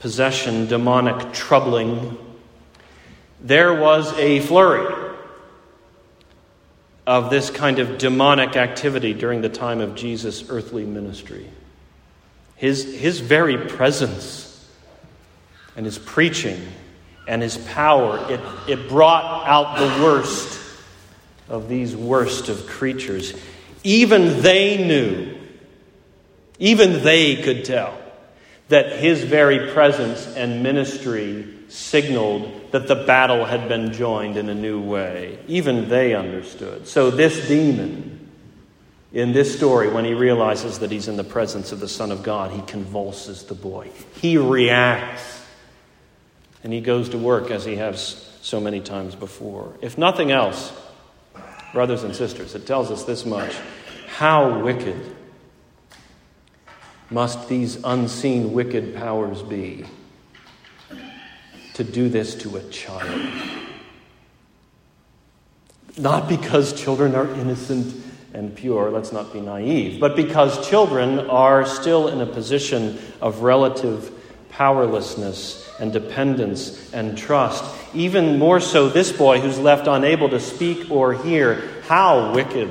possession, 0.00 0.66
demonic 0.66 1.32
troubling, 1.32 2.18
there 3.40 3.72
was 3.72 4.12
a 4.18 4.40
flurry 4.40 5.14
of 7.06 7.30
this 7.30 7.50
kind 7.50 7.78
of 7.78 7.98
demonic 7.98 8.56
activity 8.56 9.14
during 9.14 9.42
the 9.42 9.48
time 9.48 9.80
of 9.80 9.94
Jesus' 9.94 10.44
earthly 10.48 10.84
ministry. 10.84 11.46
His, 12.56 12.94
his 12.94 13.20
very 13.20 13.56
presence 13.56 14.68
and 15.76 15.86
his 15.86 15.98
preaching 15.98 16.60
and 17.28 17.42
his 17.42 17.58
power, 17.58 18.18
it, 18.30 18.40
it 18.68 18.88
brought 18.88 19.46
out 19.46 19.78
the 19.78 20.02
worst 20.02 20.58
of 21.48 21.68
these 21.68 21.94
worst 21.94 22.48
of 22.48 22.66
creatures. 22.66 23.34
Even 23.84 24.40
they 24.40 24.86
knew, 24.86 25.36
even 26.58 27.02
they 27.02 27.36
could 27.42 27.64
tell 27.64 27.99
that 28.70 29.00
his 29.00 29.24
very 29.24 29.72
presence 29.72 30.26
and 30.36 30.62
ministry 30.62 31.44
signaled 31.68 32.72
that 32.72 32.86
the 32.86 32.94
battle 32.94 33.44
had 33.44 33.68
been 33.68 33.92
joined 33.92 34.36
in 34.36 34.48
a 34.48 34.54
new 34.54 34.80
way. 34.80 35.38
Even 35.48 35.88
they 35.88 36.14
understood. 36.14 36.86
So, 36.86 37.10
this 37.10 37.48
demon, 37.48 38.28
in 39.12 39.32
this 39.32 39.56
story, 39.56 39.88
when 39.90 40.04
he 40.04 40.14
realizes 40.14 40.78
that 40.78 40.92
he's 40.92 41.08
in 41.08 41.16
the 41.16 41.24
presence 41.24 41.72
of 41.72 41.80
the 41.80 41.88
Son 41.88 42.12
of 42.12 42.22
God, 42.22 42.52
he 42.52 42.62
convulses 42.62 43.44
the 43.44 43.54
boy. 43.54 43.90
He 44.20 44.38
reacts. 44.38 45.38
And 46.62 46.72
he 46.72 46.80
goes 46.80 47.08
to 47.10 47.18
work 47.18 47.50
as 47.50 47.64
he 47.64 47.76
has 47.76 48.28
so 48.42 48.60
many 48.60 48.80
times 48.80 49.16
before. 49.16 49.72
If 49.80 49.98
nothing 49.98 50.30
else, 50.30 50.72
brothers 51.72 52.04
and 52.04 52.14
sisters, 52.14 52.54
it 52.54 52.66
tells 52.66 52.90
us 52.90 53.04
this 53.04 53.24
much 53.26 53.56
how 54.06 54.60
wicked 54.60 55.16
must 57.10 57.48
these 57.48 57.76
unseen 57.84 58.52
wicked 58.52 58.94
powers 58.94 59.42
be 59.42 59.84
to 61.74 61.84
do 61.84 62.08
this 62.08 62.36
to 62.36 62.56
a 62.56 62.62
child? 62.70 63.20
Not 65.98 66.28
because 66.28 66.72
children 66.80 67.14
are 67.14 67.28
innocent 67.34 67.94
and 68.32 68.54
pure, 68.54 68.90
let's 68.90 69.12
not 69.12 69.32
be 69.32 69.40
naive, 69.40 70.00
but 70.00 70.14
because 70.14 70.68
children 70.68 71.18
are 71.18 71.66
still 71.66 72.08
in 72.08 72.20
a 72.20 72.26
position 72.26 72.98
of 73.20 73.42
relative 73.42 74.12
powerlessness 74.50 75.68
and 75.80 75.92
dependence 75.92 76.92
and 76.92 77.18
trust. 77.18 77.64
Even 77.92 78.38
more 78.38 78.60
so, 78.60 78.88
this 78.88 79.10
boy 79.10 79.40
who's 79.40 79.58
left 79.58 79.88
unable 79.88 80.28
to 80.28 80.38
speak 80.38 80.90
or 80.90 81.12
hear. 81.12 81.68
How 81.88 82.32
wicked 82.34 82.70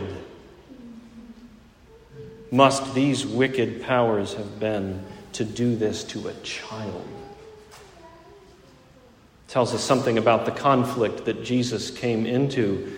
must 2.52 2.94
these 2.94 3.26
wicked 3.26 3.84
powers 3.84 4.34
have 4.34 4.60
been 4.60 5.06
to 5.34 5.46
do 5.46 5.76
this 5.76 6.04
to 6.06 6.28
a 6.28 6.34
child? 6.42 7.08
tells 9.50 9.74
us 9.74 9.84
something 9.84 10.20
about 10.20 10.46
the 10.46 10.52
conflict 10.52 11.26
that 11.26 11.44
Jesus 11.44 11.90
came 11.90 12.26
into, 12.26 12.96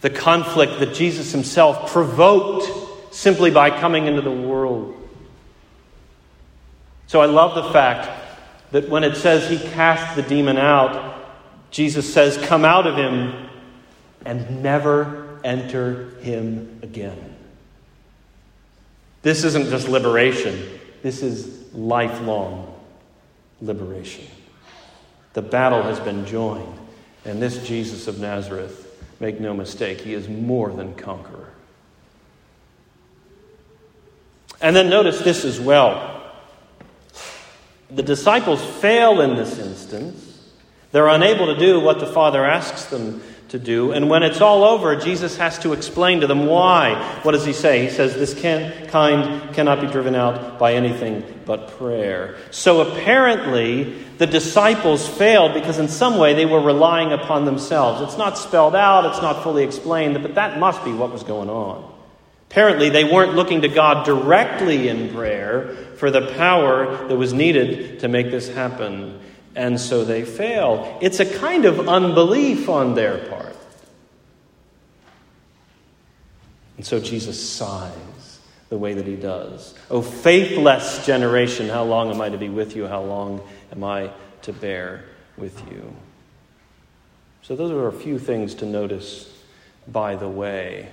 the 0.00 0.10
conflict 0.10 0.80
that 0.80 0.94
Jesus 0.94 1.30
himself 1.30 1.92
provoked 1.92 3.14
simply 3.14 3.50
by 3.50 3.70
coming 3.70 4.06
into 4.06 4.22
the 4.22 4.30
world. 4.30 4.96
So 7.06 7.20
I 7.20 7.26
love 7.26 7.54
the 7.54 7.70
fact 7.70 8.08
that 8.72 8.88
when 8.88 9.04
it 9.04 9.14
says 9.16 9.50
he 9.50 9.58
cast 9.72 10.16
the 10.16 10.22
demon 10.22 10.56
out, 10.56 11.16
Jesus 11.70 12.10
says, 12.10 12.38
Come 12.46 12.64
out 12.64 12.86
of 12.86 12.96
him 12.96 13.50
and 14.24 14.62
never 14.62 15.38
enter 15.44 16.10
him 16.20 16.80
again. 16.82 17.29
This 19.22 19.44
isn't 19.44 19.68
just 19.68 19.88
liberation, 19.88 20.80
this 21.02 21.22
is 21.22 21.72
lifelong 21.74 22.74
liberation. 23.60 24.26
The 25.34 25.42
battle 25.42 25.82
has 25.82 26.00
been 26.00 26.26
joined, 26.26 26.78
and 27.24 27.40
this 27.40 27.66
Jesus 27.66 28.08
of 28.08 28.18
Nazareth, 28.18 28.86
make 29.20 29.38
no 29.38 29.54
mistake, 29.54 30.00
he 30.00 30.14
is 30.14 30.28
more 30.28 30.70
than 30.70 30.94
conqueror. 30.94 31.50
And 34.60 34.74
then 34.74 34.90
notice 34.90 35.20
this 35.20 35.44
as 35.44 35.60
well. 35.60 36.22
The 37.90 38.02
disciples 38.02 38.64
fail 38.80 39.20
in 39.20 39.36
this 39.36 39.58
instance. 39.58 40.50
They're 40.92 41.08
unable 41.08 41.46
to 41.46 41.58
do 41.58 41.80
what 41.80 42.00
the 42.00 42.06
Father 42.06 42.44
asks 42.44 42.86
them 42.86 43.22
to 43.50 43.58
do. 43.58 43.92
And 43.92 44.08
when 44.08 44.22
it's 44.22 44.40
all 44.40 44.64
over, 44.64 44.96
Jesus 44.96 45.36
has 45.36 45.58
to 45.60 45.72
explain 45.72 46.20
to 46.20 46.26
them 46.26 46.46
why. 46.46 47.18
What 47.22 47.32
does 47.32 47.44
he 47.44 47.52
say? 47.52 47.84
He 47.84 47.90
says, 47.90 48.14
This 48.14 48.32
can, 48.34 48.86
kind 48.88 49.52
cannot 49.54 49.80
be 49.80 49.88
driven 49.88 50.14
out 50.14 50.58
by 50.58 50.74
anything 50.74 51.24
but 51.44 51.76
prayer. 51.78 52.36
So 52.52 52.80
apparently, 52.80 54.04
the 54.18 54.26
disciples 54.26 55.06
failed 55.08 55.54
because 55.54 55.78
in 55.78 55.88
some 55.88 56.16
way 56.16 56.34
they 56.34 56.46
were 56.46 56.60
relying 56.60 57.12
upon 57.12 57.44
themselves. 57.44 58.02
It's 58.02 58.18
not 58.18 58.38
spelled 58.38 58.76
out, 58.76 59.06
it's 59.06 59.22
not 59.22 59.42
fully 59.42 59.64
explained, 59.64 60.22
but 60.22 60.36
that 60.36 60.58
must 60.58 60.84
be 60.84 60.92
what 60.92 61.12
was 61.12 61.24
going 61.24 61.50
on. 61.50 61.92
Apparently, 62.50 62.88
they 62.88 63.04
weren't 63.04 63.34
looking 63.34 63.62
to 63.62 63.68
God 63.68 64.04
directly 64.04 64.88
in 64.88 65.12
prayer 65.14 65.74
for 65.96 66.10
the 66.10 66.32
power 66.34 67.06
that 67.08 67.16
was 67.16 67.32
needed 67.32 68.00
to 68.00 68.08
make 68.08 68.30
this 68.30 68.48
happen 68.48 69.20
and 69.54 69.80
so 69.80 70.04
they 70.04 70.24
fail. 70.24 70.98
It's 71.00 71.20
a 71.20 71.38
kind 71.38 71.64
of 71.64 71.88
unbelief 71.88 72.68
on 72.68 72.94
their 72.94 73.18
part. 73.28 73.56
And 76.76 76.86
so 76.86 77.00
Jesus 77.00 77.48
sighs 77.48 78.40
the 78.68 78.78
way 78.78 78.94
that 78.94 79.06
he 79.06 79.16
does. 79.16 79.74
Oh, 79.90 80.00
faithless 80.00 81.04
generation, 81.04 81.68
how 81.68 81.84
long 81.84 82.10
am 82.10 82.20
I 82.20 82.28
to 82.28 82.38
be 82.38 82.48
with 82.48 82.76
you? 82.76 82.86
How 82.86 83.02
long 83.02 83.46
am 83.72 83.84
I 83.84 84.10
to 84.42 84.52
bear 84.52 85.04
with 85.36 85.60
you? 85.70 85.94
So, 87.42 87.56
those 87.56 87.72
are 87.72 87.88
a 87.88 87.92
few 87.92 88.18
things 88.18 88.54
to 88.56 88.66
notice 88.66 89.36
by 89.88 90.14
the 90.14 90.28
way. 90.28 90.88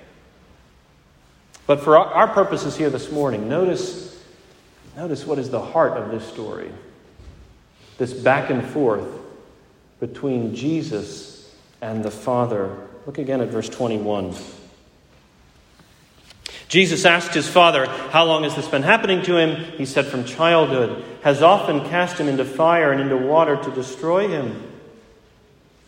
But 1.68 1.82
for 1.82 1.98
our 1.98 2.28
purposes 2.28 2.76
here 2.76 2.90
this 2.90 3.12
morning, 3.12 3.48
notice, 3.48 4.22
notice 4.96 5.26
what 5.26 5.38
is 5.38 5.50
the 5.50 5.62
heart 5.62 5.94
of 5.94 6.10
this 6.10 6.26
story 6.28 6.72
this 7.98 8.14
back 8.14 8.50
and 8.50 8.64
forth 8.66 9.08
between 10.00 10.56
Jesus 10.56 11.54
and 11.82 12.04
the 12.04 12.12
Father. 12.12 12.76
Look 13.06 13.18
again 13.18 13.42
at 13.42 13.50
verse 13.50 13.70
21. 13.70 14.36
Jesus 16.68 17.06
asked 17.06 17.34
his 17.34 17.48
father, 17.48 17.86
How 17.86 18.26
long 18.26 18.44
has 18.44 18.56
this 18.56 18.68
been 18.68 18.84
happening 18.84 19.22
to 19.24 19.38
him? 19.38 19.78
He 19.78 19.86
said, 19.86 20.06
From 20.06 20.26
childhood, 20.26 21.04
has 21.24 21.42
often 21.42 21.88
cast 21.90 22.20
him 22.20 22.28
into 22.28 22.44
fire 22.44 22.92
and 22.92 23.00
into 23.00 23.18
water 23.18 23.56
to 23.56 23.72
destroy 23.72 24.28
him. 24.28 24.64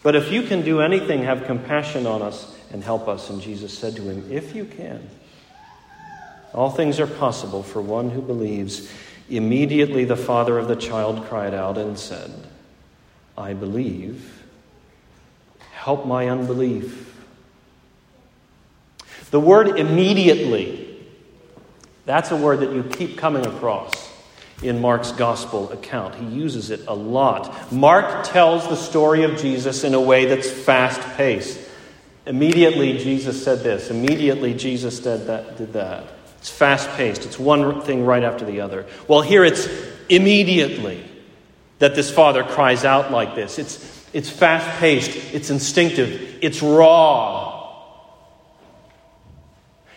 But 0.01 0.15
if 0.15 0.31
you 0.31 0.43
can 0.43 0.61
do 0.61 0.79
anything, 0.79 1.23
have 1.23 1.45
compassion 1.45 2.07
on 2.07 2.21
us 2.21 2.55
and 2.71 2.81
help 2.81 3.09
us. 3.09 3.29
And 3.29 3.41
Jesus 3.41 3.77
said 3.77 3.97
to 3.97 4.03
him, 4.03 4.31
If 4.31 4.55
you 4.55 4.63
can. 4.65 5.09
All 6.53 6.69
things 6.69 6.99
are 6.99 7.07
possible 7.07 7.61
for 7.61 7.81
one 7.81 8.09
who 8.09 8.21
believes. 8.21 8.91
Immediately 9.29 10.05
the 10.05 10.15
father 10.15 10.57
of 10.57 10.67
the 10.67 10.75
child 10.75 11.25
cried 11.25 11.53
out 11.53 11.77
and 11.77 11.97
said, 11.97 12.31
I 13.37 13.53
believe. 13.53 14.43
Help 15.71 16.05
my 16.05 16.27
unbelief. 16.27 17.05
The 19.31 19.39
word 19.39 19.79
immediately, 19.79 20.97
that's 22.05 22.31
a 22.31 22.35
word 22.35 22.61
that 22.61 22.73
you 22.73 22.83
keep 22.83 23.17
coming 23.17 23.45
across 23.45 24.11
in 24.63 24.81
Mark's 24.81 25.11
gospel 25.11 25.71
account. 25.71 26.15
He 26.15 26.25
uses 26.25 26.69
it 26.71 26.87
a 26.87 26.93
lot. 26.93 27.71
Mark 27.71 28.25
tells 28.25 28.67
the 28.67 28.75
story 28.75 29.23
of 29.23 29.37
Jesus 29.37 29.83
in 29.83 29.93
a 29.93 30.01
way 30.01 30.25
that's 30.25 30.49
fast 30.49 30.99
paced. 31.15 31.59
Immediately, 32.25 32.97
Jesus 32.97 33.41
said 33.43 33.59
this. 33.59 33.89
Immediately, 33.89 34.55
Jesus 34.55 34.99
did 34.99 35.27
that. 35.27 35.57
Did 35.57 35.73
that. 35.73 36.05
It's 36.39 36.49
fast 36.49 36.89
paced, 36.91 37.25
it's 37.25 37.37
one 37.37 37.81
thing 37.81 38.05
right 38.05 38.23
after 38.23 38.45
the 38.45 38.61
other. 38.61 38.87
Well, 39.07 39.21
here 39.21 39.43
it's 39.43 39.67
immediately 40.07 41.03
that 41.79 41.95
this 41.95 42.09
father 42.09 42.43
cries 42.43 42.85
out 42.85 43.11
like 43.11 43.35
this. 43.35 43.59
It's, 43.59 44.07
it's 44.13 44.29
fast 44.29 44.79
paced, 44.79 45.33
it's 45.33 45.49
instinctive, 45.49 46.39
it's 46.41 46.61
raw. 46.61 47.49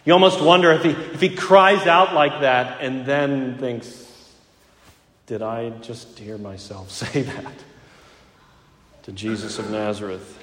You 0.04 0.12
almost 0.14 0.40
wonder 0.40 0.72
if 0.72 0.82
he, 0.82 0.90
if 0.90 1.20
he 1.20 1.28
cries 1.28 1.86
out 1.86 2.12
like 2.12 2.40
that 2.40 2.80
and 2.80 3.06
then 3.06 3.58
thinks, 3.58 4.00
Did 5.26 5.42
I 5.42 5.70
just 5.70 6.18
hear 6.18 6.38
myself 6.38 6.90
say 7.02 7.22
that 7.22 7.54
to 9.04 9.12
Jesus 9.12 9.60
of 9.60 9.70
Nazareth? 9.70 10.41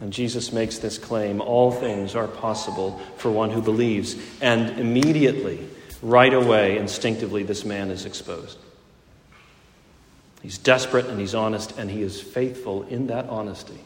And 0.00 0.12
Jesus 0.12 0.52
makes 0.52 0.78
this 0.78 0.98
claim 0.98 1.40
all 1.40 1.72
things 1.72 2.14
are 2.14 2.28
possible 2.28 3.00
for 3.16 3.30
one 3.30 3.50
who 3.50 3.62
believes. 3.62 4.16
And 4.42 4.78
immediately, 4.78 5.66
right 6.02 6.34
away, 6.34 6.76
instinctively, 6.76 7.44
this 7.44 7.64
man 7.64 7.90
is 7.90 8.04
exposed. 8.04 8.58
He's 10.42 10.58
desperate 10.58 11.06
and 11.06 11.18
he's 11.18 11.34
honest, 11.34 11.78
and 11.78 11.90
he 11.90 12.02
is 12.02 12.20
faithful 12.20 12.82
in 12.84 13.06
that 13.08 13.28
honesty. 13.28 13.80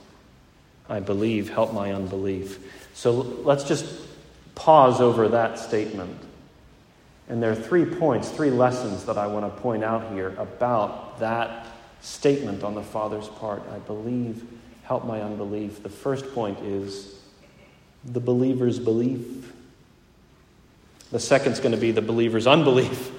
I 0.89 0.99
believe, 1.01 1.49
help 1.49 1.73
my 1.73 1.93
unbelief. 1.93 2.59
So 2.95 3.13
let's 3.13 3.65
just 3.65 3.87
pause 4.57 5.01
over 5.01 5.29
that 5.29 5.59
statement. 5.59 6.19
And 7.29 7.41
there 7.41 7.53
are 7.53 7.57
three 7.57 7.85
points, 7.85 8.29
three 8.29 8.51
lessons 8.51 9.05
that 9.05 9.17
I 9.17 9.29
want 9.29 9.47
to 9.47 9.63
point 9.63 9.85
out 9.85 10.13
here 10.13 10.35
about 10.37 11.21
that 11.21 11.67
statement 12.01 12.65
on 12.65 12.75
the 12.75 12.83
Father's 12.83 13.29
part. 13.29 13.63
I 13.73 13.79
believe, 13.79 14.45
help 14.91 15.05
my 15.05 15.23
unbelief. 15.23 15.85
The 15.85 15.89
first 15.89 16.35
point 16.35 16.59
is 16.65 17.15
the 18.05 18.19
believer's 18.19 18.81
belief. 18.81 19.53
The 21.13 21.21
second 21.21 21.53
is 21.53 21.61
going 21.61 21.71
to 21.77 21.81
be 21.81 21.93
the 21.93 22.03
believer's 22.03 22.49
unbelief. 22.49 23.13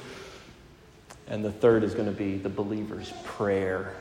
And 1.29 1.45
the 1.45 1.51
third 1.53 1.85
is 1.85 1.93
going 1.93 2.07
to 2.07 2.11
be 2.11 2.35
the 2.35 2.49
believer's 2.49 3.13
prayer. 3.23 3.93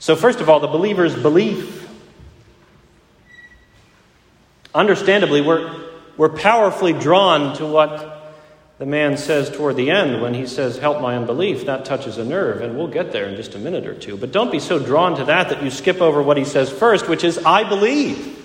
So, 0.00 0.16
first 0.16 0.40
of 0.40 0.50
all, 0.50 0.58
the 0.58 0.66
believer's 0.66 1.14
belief. 1.14 1.88
Understandably, 4.74 5.42
we're, 5.42 5.90
we're 6.16 6.30
powerfully 6.30 6.92
drawn 6.92 7.56
to 7.58 7.66
what 7.66 8.19
the 8.80 8.86
man 8.86 9.18
says 9.18 9.50
toward 9.50 9.76
the 9.76 9.90
end 9.90 10.22
when 10.22 10.32
he 10.32 10.46
says, 10.46 10.78
Help 10.78 11.02
my 11.02 11.14
unbelief, 11.14 11.66
that 11.66 11.84
touches 11.84 12.16
a 12.16 12.24
nerve, 12.24 12.62
and 12.62 12.78
we'll 12.78 12.88
get 12.88 13.12
there 13.12 13.26
in 13.26 13.36
just 13.36 13.54
a 13.54 13.58
minute 13.58 13.86
or 13.86 13.92
two. 13.92 14.16
But 14.16 14.32
don't 14.32 14.50
be 14.50 14.58
so 14.58 14.78
drawn 14.78 15.16
to 15.16 15.26
that 15.26 15.50
that 15.50 15.62
you 15.62 15.70
skip 15.70 16.00
over 16.00 16.22
what 16.22 16.38
he 16.38 16.46
says 16.46 16.70
first, 16.70 17.06
which 17.06 17.22
is, 17.22 17.36
I 17.44 17.68
believe. 17.68 18.42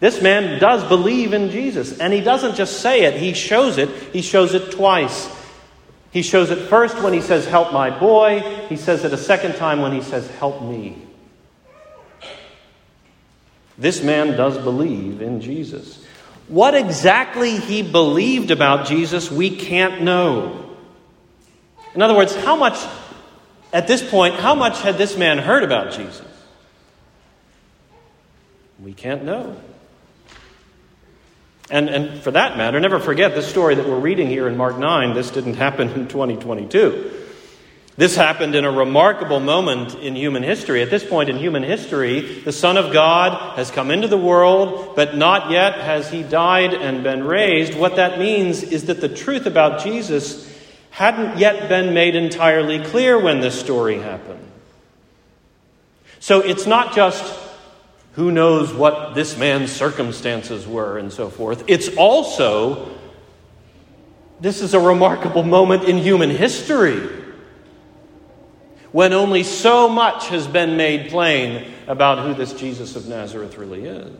This 0.00 0.22
man 0.22 0.58
does 0.58 0.82
believe 0.84 1.34
in 1.34 1.50
Jesus, 1.50 1.98
and 1.98 2.14
he 2.14 2.22
doesn't 2.22 2.54
just 2.54 2.80
say 2.80 3.02
it, 3.02 3.20
he 3.20 3.34
shows 3.34 3.76
it. 3.76 3.90
He 4.14 4.22
shows 4.22 4.54
it 4.54 4.72
twice. 4.72 5.28
He 6.10 6.22
shows 6.22 6.50
it 6.50 6.70
first 6.70 7.02
when 7.02 7.12
he 7.12 7.20
says, 7.20 7.44
Help 7.44 7.74
my 7.74 7.90
boy. 7.90 8.40
He 8.70 8.78
says 8.78 9.04
it 9.04 9.12
a 9.12 9.18
second 9.18 9.56
time 9.56 9.82
when 9.82 9.92
he 9.92 10.00
says, 10.00 10.30
Help 10.30 10.62
me. 10.62 10.96
This 13.76 14.02
man 14.02 14.34
does 14.34 14.56
believe 14.56 15.20
in 15.20 15.42
Jesus. 15.42 16.05
What 16.48 16.74
exactly 16.74 17.58
he 17.58 17.82
believed 17.82 18.50
about 18.50 18.86
Jesus, 18.86 19.30
we 19.30 19.54
can't 19.54 20.02
know. 20.02 20.76
In 21.94 22.02
other 22.02 22.14
words, 22.14 22.36
how 22.36 22.56
much, 22.56 22.78
at 23.72 23.88
this 23.88 24.08
point, 24.08 24.34
how 24.34 24.54
much 24.54 24.80
had 24.82 24.96
this 24.96 25.16
man 25.16 25.38
heard 25.38 25.64
about 25.64 25.92
Jesus? 25.92 26.26
We 28.80 28.92
can't 28.92 29.24
know. 29.24 29.56
And, 31.68 31.88
and 31.88 32.22
for 32.22 32.30
that 32.30 32.56
matter, 32.56 32.78
never 32.78 33.00
forget 33.00 33.34
this 33.34 33.48
story 33.48 33.74
that 33.74 33.88
we're 33.88 33.98
reading 33.98 34.28
here 34.28 34.46
in 34.46 34.56
Mark 34.56 34.78
9. 34.78 35.14
This 35.14 35.30
didn't 35.30 35.54
happen 35.54 35.88
in 35.90 36.06
2022. 36.06 37.15
This 37.98 38.14
happened 38.14 38.54
in 38.54 38.66
a 38.66 38.70
remarkable 38.70 39.40
moment 39.40 39.94
in 39.94 40.14
human 40.16 40.42
history. 40.42 40.82
At 40.82 40.90
this 40.90 41.02
point 41.02 41.30
in 41.30 41.38
human 41.38 41.62
history, 41.62 42.40
the 42.40 42.52
Son 42.52 42.76
of 42.76 42.92
God 42.92 43.56
has 43.56 43.70
come 43.70 43.90
into 43.90 44.06
the 44.06 44.18
world, 44.18 44.94
but 44.94 45.16
not 45.16 45.50
yet 45.50 45.76
has 45.76 46.10
he 46.10 46.22
died 46.22 46.74
and 46.74 47.02
been 47.02 47.24
raised. 47.24 47.74
What 47.74 47.96
that 47.96 48.18
means 48.18 48.62
is 48.62 48.84
that 48.84 49.00
the 49.00 49.08
truth 49.08 49.46
about 49.46 49.82
Jesus 49.82 50.52
hadn't 50.90 51.38
yet 51.38 51.70
been 51.70 51.94
made 51.94 52.14
entirely 52.16 52.84
clear 52.84 53.18
when 53.18 53.40
this 53.40 53.58
story 53.58 53.98
happened. 53.98 54.44
So 56.20 56.40
it's 56.40 56.66
not 56.66 56.94
just 56.94 57.24
Who 58.16 58.30
knows 58.30 58.72
what 58.72 59.14
this 59.14 59.36
man's 59.36 59.70
circumstances 59.70 60.66
were 60.66 60.96
and 60.96 61.12
so 61.12 61.28
forth? 61.28 61.64
It's 61.66 61.94
also, 61.96 62.96
this 64.40 64.62
is 64.62 64.72
a 64.72 64.80
remarkable 64.80 65.42
moment 65.42 65.84
in 65.84 65.98
human 65.98 66.30
history 66.30 67.25
when 68.92 69.12
only 69.12 69.42
so 69.42 69.88
much 69.88 70.28
has 70.28 70.46
been 70.46 70.76
made 70.76 71.10
plain 71.10 71.72
about 71.86 72.26
who 72.26 72.34
this 72.34 72.52
Jesus 72.52 72.96
of 72.96 73.08
Nazareth 73.08 73.58
really 73.58 73.84
is. 73.84 74.12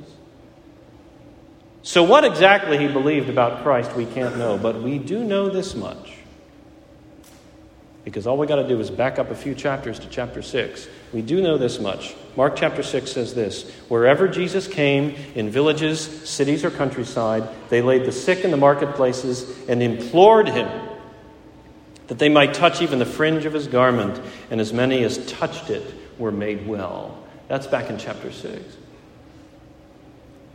So, 1.82 2.02
what 2.02 2.24
exactly 2.24 2.78
he 2.78 2.88
believed 2.88 3.28
about 3.28 3.62
Christ, 3.62 3.94
we 3.94 4.06
can't 4.06 4.36
know, 4.38 4.58
but 4.58 4.82
we 4.82 4.98
do 4.98 5.22
know 5.22 5.48
this 5.48 5.74
much. 5.74 6.14
Because 8.02 8.26
all 8.26 8.36
we 8.36 8.46
got 8.46 8.56
to 8.56 8.68
do 8.68 8.78
is 8.80 8.90
back 8.90 9.18
up 9.18 9.30
a 9.30 9.34
few 9.34 9.54
chapters 9.54 9.98
to 9.98 10.08
chapter 10.08 10.40
6. 10.40 10.88
We 11.12 11.22
do 11.22 11.42
know 11.42 11.58
this 11.58 11.80
much. 11.80 12.14
Mark 12.36 12.54
chapter 12.54 12.82
6 12.82 13.10
says 13.10 13.34
this 13.34 13.68
Wherever 13.88 14.28
Jesus 14.28 14.68
came, 14.68 15.14
in 15.34 15.50
villages, 15.50 16.00
cities, 16.28 16.64
or 16.64 16.70
countryside, 16.70 17.48
they 17.68 17.82
laid 17.82 18.04
the 18.04 18.12
sick 18.12 18.44
in 18.44 18.50
the 18.50 18.56
marketplaces 18.56 19.68
and 19.68 19.82
implored 19.82 20.48
him 20.48 20.68
that 22.08 22.18
they 22.18 22.28
might 22.28 22.54
touch 22.54 22.82
even 22.82 22.98
the 22.98 23.06
fringe 23.06 23.44
of 23.44 23.52
his 23.52 23.66
garment, 23.66 24.20
and 24.50 24.60
as 24.60 24.72
many 24.72 25.02
as 25.04 25.24
touched 25.26 25.70
it 25.70 25.82
were 26.18 26.32
made 26.32 26.66
well. 26.66 27.22
That's 27.48 27.66
back 27.66 27.90
in 27.90 27.98
chapter 27.98 28.32
6. 28.32 28.76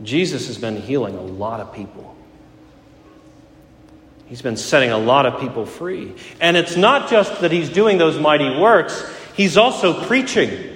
Jesus 0.02 0.46
has 0.46 0.58
been 0.58 0.76
healing 0.76 1.14
a 1.14 1.22
lot 1.22 1.60
of 1.60 1.72
people. 1.72 2.16
He's 4.26 4.42
been 4.42 4.56
setting 4.56 4.90
a 4.90 4.98
lot 4.98 5.26
of 5.26 5.40
people 5.40 5.66
free. 5.66 6.14
And 6.40 6.56
it's 6.56 6.76
not 6.76 7.10
just 7.10 7.42
that 7.42 7.52
he's 7.52 7.68
doing 7.68 7.98
those 7.98 8.18
mighty 8.18 8.58
works, 8.58 9.04
he's 9.36 9.56
also 9.56 10.06
preaching. 10.06 10.70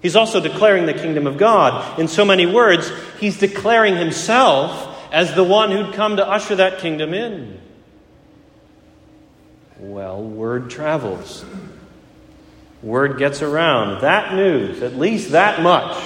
He's 0.00 0.16
also 0.16 0.40
declaring 0.40 0.86
the 0.86 0.94
kingdom 0.94 1.26
of 1.26 1.38
God. 1.38 2.00
In 2.00 2.08
so 2.08 2.24
many 2.24 2.46
words, 2.46 2.90
he's 3.20 3.38
declaring 3.38 3.96
himself 3.96 4.98
as 5.12 5.34
the 5.34 5.44
one 5.44 5.70
who'd 5.70 5.94
come 5.94 6.16
to 6.16 6.26
usher 6.26 6.56
that 6.56 6.78
kingdom 6.78 7.14
in. 7.14 7.60
Well, 9.78 10.22
word 10.22 10.70
travels. 10.70 11.44
Word 12.82 13.18
gets 13.18 13.42
around. 13.42 14.02
That 14.02 14.34
news, 14.34 14.82
at 14.82 14.96
least 14.96 15.32
that 15.32 15.62
much, 15.62 16.02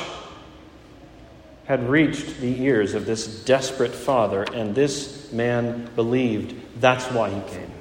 had 1.67 1.89
reached 1.89 2.41
the 2.41 2.63
ears 2.63 2.95
of 2.95 3.07
this 3.07 3.45
desperate 3.45 3.95
father, 3.95 4.45
and 4.55 4.75
this 4.75 5.33
man 5.33 5.91
believed. 5.97 6.55
That's 6.81 7.05
why 7.07 7.31
he 7.31 7.41
came. 7.51 7.73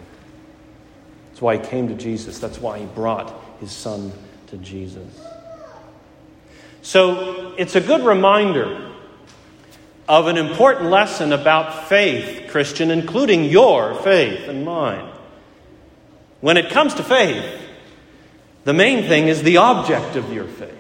That's 1.29 1.41
why 1.41 1.57
he 1.57 1.63
came 1.65 1.89
to 1.89 1.95
Jesus. 1.95 2.39
That's 2.39 2.59
why 2.59 2.79
he 2.79 2.85
brought 2.85 3.33
his 3.59 3.71
son 3.71 4.11
to 4.47 4.57
Jesus. 4.57 5.19
So 6.81 7.53
it's 7.57 7.75
a 7.75 7.81
good 7.81 8.05
reminder 8.05 8.91
of 10.07 10.27
an 10.27 10.37
important 10.37 10.89
lesson 10.89 11.33
about 11.33 11.89
faith, 11.89 12.49
Christian, 12.49 12.91
including 12.91 13.45
your 13.45 13.95
faith 13.95 14.47
and 14.47 14.63
mine. 14.63 15.11
When 16.41 16.57
it 16.57 16.69
comes 16.69 16.93
to 16.95 17.03
faith, 17.03 17.43
the 18.63 18.73
main 18.73 19.07
thing 19.07 19.27
is 19.27 19.43
the 19.43 19.57
object 19.57 20.15
of 20.15 20.33
your 20.33 20.45
faith. 20.45 20.71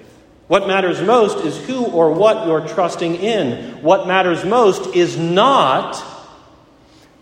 What 0.47 0.67
matters 0.67 1.01
most 1.01 1.43
is 1.43 1.57
who 1.65 1.85
or 1.85 2.11
what 2.11 2.45
you're 2.45 2.67
trusting 2.67 3.15
in. 3.15 3.81
What 3.81 4.07
matters 4.07 4.45
most 4.45 4.95
is 4.95 5.17
not 5.17 6.03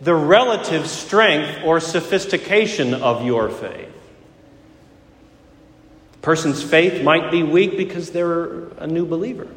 the 0.02 0.13
relative 0.13 0.88
strength 0.88 1.63
or 1.63 1.80
sophistication 1.80 2.93
of 2.93 3.26
your 3.26 3.50
faith. 3.50 3.89
A 6.15 6.17
person's 6.17 6.62
faith 6.62 7.02
might 7.02 7.32
be 7.32 7.43
weak 7.43 7.78
because 7.78 8.12
they're 8.12 8.67
a 8.78 8.88
new 8.88 9.06
believer. 9.06 9.48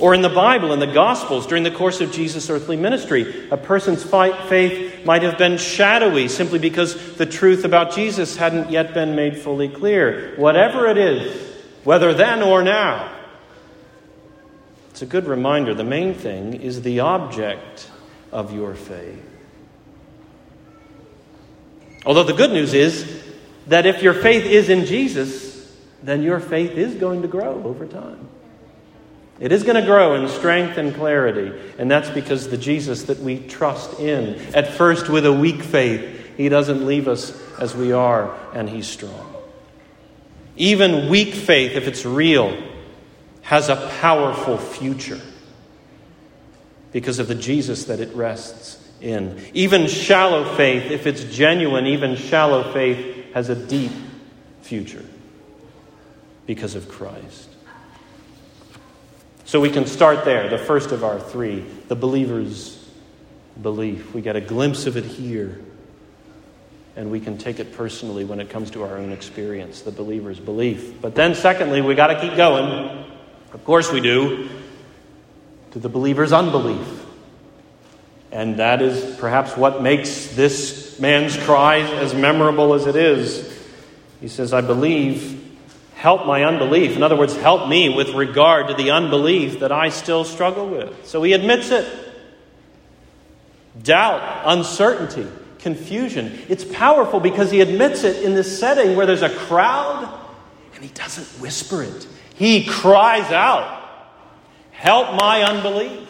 Or 0.00 0.14
in 0.14 0.22
the 0.22 0.30
Bible, 0.30 0.72
in 0.72 0.80
the 0.80 0.86
Gospels, 0.86 1.46
during 1.46 1.62
the 1.62 1.70
course 1.70 2.00
of 2.00 2.10
Jesus' 2.10 2.48
earthly 2.48 2.76
ministry, 2.76 3.48
a 3.50 3.56
person's 3.58 4.02
faith 4.02 5.04
might 5.04 5.22
have 5.22 5.36
been 5.36 5.58
shadowy 5.58 6.28
simply 6.28 6.58
because 6.58 7.16
the 7.16 7.26
truth 7.26 7.66
about 7.66 7.92
Jesus 7.92 8.36
hadn't 8.36 8.70
yet 8.70 8.94
been 8.94 9.14
made 9.14 9.36
fully 9.36 9.68
clear. 9.68 10.34
Whatever 10.36 10.86
it 10.86 10.96
is, 10.96 11.54
whether 11.84 12.14
then 12.14 12.42
or 12.42 12.62
now, 12.62 13.14
it's 14.90 15.02
a 15.02 15.06
good 15.06 15.26
reminder. 15.26 15.74
The 15.74 15.84
main 15.84 16.14
thing 16.14 16.54
is 16.54 16.80
the 16.80 17.00
object 17.00 17.90
of 18.32 18.54
your 18.54 18.74
faith. 18.74 19.22
Although 22.06 22.24
the 22.24 22.32
good 22.32 22.52
news 22.52 22.72
is 22.72 23.22
that 23.66 23.84
if 23.84 24.02
your 24.02 24.14
faith 24.14 24.46
is 24.46 24.70
in 24.70 24.86
Jesus, 24.86 25.70
then 26.02 26.22
your 26.22 26.40
faith 26.40 26.72
is 26.72 26.94
going 26.94 27.20
to 27.20 27.28
grow 27.28 27.62
over 27.64 27.86
time. 27.86 28.28
It 29.40 29.52
is 29.52 29.62
going 29.62 29.76
to 29.76 29.86
grow 29.86 30.14
in 30.14 30.28
strength 30.28 30.76
and 30.76 30.94
clarity, 30.94 31.58
and 31.78 31.90
that's 31.90 32.10
because 32.10 32.48
the 32.48 32.58
Jesus 32.58 33.04
that 33.04 33.18
we 33.18 33.38
trust 33.38 33.98
in, 33.98 34.34
at 34.54 34.74
first 34.74 35.08
with 35.08 35.24
a 35.24 35.32
weak 35.32 35.62
faith, 35.62 36.36
he 36.36 36.50
doesn't 36.50 36.86
leave 36.86 37.08
us 37.08 37.32
as 37.58 37.74
we 37.74 37.92
are, 37.92 38.38
and 38.54 38.68
he's 38.68 38.86
strong. 38.86 39.34
Even 40.56 41.08
weak 41.08 41.32
faith, 41.32 41.72
if 41.72 41.88
it's 41.88 42.04
real, 42.04 42.54
has 43.40 43.70
a 43.70 43.76
powerful 44.00 44.58
future 44.58 45.20
because 46.92 47.18
of 47.18 47.26
the 47.26 47.34
Jesus 47.34 47.84
that 47.84 48.00
it 48.00 48.14
rests 48.14 48.76
in. 49.00 49.42
Even 49.54 49.86
shallow 49.86 50.54
faith, 50.56 50.90
if 50.90 51.06
it's 51.06 51.24
genuine, 51.24 51.86
even 51.86 52.16
shallow 52.16 52.72
faith 52.72 53.32
has 53.32 53.48
a 53.48 53.54
deep 53.54 53.92
future 54.60 55.04
because 56.46 56.74
of 56.74 56.88
Christ. 56.88 57.49
So 59.50 59.58
we 59.58 59.68
can 59.68 59.84
start 59.84 60.24
there, 60.24 60.48
the 60.48 60.58
first 60.58 60.92
of 60.92 61.02
our 61.02 61.18
three, 61.18 61.66
the 61.88 61.96
believer's 61.96 62.88
belief. 63.60 64.14
We 64.14 64.22
get 64.22 64.36
a 64.36 64.40
glimpse 64.40 64.86
of 64.86 64.96
it 64.96 65.04
here, 65.04 65.60
and 66.94 67.10
we 67.10 67.18
can 67.18 67.36
take 67.36 67.58
it 67.58 67.72
personally 67.72 68.24
when 68.24 68.38
it 68.38 68.48
comes 68.48 68.70
to 68.70 68.84
our 68.84 68.96
own 68.96 69.10
experience, 69.10 69.80
the 69.80 69.90
believer's 69.90 70.38
belief. 70.38 71.00
But 71.00 71.16
then, 71.16 71.34
secondly, 71.34 71.80
we 71.80 71.96
got 71.96 72.14
to 72.14 72.20
keep 72.20 72.36
going. 72.36 73.04
Of 73.52 73.64
course, 73.64 73.90
we 73.90 74.00
do, 74.00 74.48
to 75.72 75.80
the 75.80 75.88
believer's 75.88 76.32
unbelief. 76.32 77.04
And 78.30 78.60
that 78.60 78.80
is 78.80 79.16
perhaps 79.16 79.56
what 79.56 79.82
makes 79.82 80.28
this 80.28 81.00
man's 81.00 81.36
cry 81.36 81.78
as 81.78 82.14
memorable 82.14 82.72
as 82.74 82.86
it 82.86 82.94
is. 82.94 83.52
He 84.20 84.28
says, 84.28 84.52
I 84.52 84.60
believe, 84.60 85.39
help 86.00 86.24
my 86.24 86.44
unbelief. 86.44 86.96
In 86.96 87.02
other 87.02 87.14
words, 87.14 87.36
help 87.36 87.68
me 87.68 87.94
with 87.94 88.14
regard 88.14 88.68
to 88.68 88.74
the 88.74 88.90
unbelief 88.90 89.60
that 89.60 89.70
I 89.70 89.90
still 89.90 90.24
struggle 90.24 90.66
with. 90.66 91.06
So 91.06 91.22
he 91.22 91.34
admits 91.34 91.70
it. 91.70 91.86
Doubt, 93.82 94.44
uncertainty, 94.46 95.26
confusion. 95.58 96.38
It's 96.48 96.64
powerful 96.64 97.20
because 97.20 97.50
he 97.50 97.60
admits 97.60 98.02
it 98.02 98.24
in 98.24 98.32
this 98.32 98.58
setting 98.58 98.96
where 98.96 99.04
there's 99.04 99.20
a 99.20 99.28
crowd 99.28 100.08
and 100.74 100.82
he 100.82 100.88
doesn't 100.88 101.26
whisper 101.38 101.82
it. 101.82 102.08
He 102.34 102.64
cries 102.64 103.30
out, 103.30 103.76
Help 104.70 105.20
my 105.20 105.42
unbelief. 105.42 106.08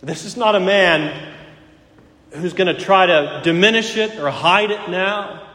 This 0.00 0.24
is 0.24 0.34
not 0.34 0.54
a 0.54 0.60
man 0.60 1.34
who's 2.30 2.54
going 2.54 2.74
to 2.74 2.80
try 2.82 3.04
to 3.04 3.42
diminish 3.44 3.98
it 3.98 4.18
or 4.18 4.30
hide 4.30 4.70
it 4.70 4.88
now. 4.88 5.46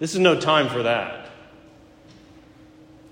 This 0.00 0.14
is 0.14 0.18
no 0.18 0.40
time 0.40 0.68
for 0.68 0.82
that. 0.82 1.25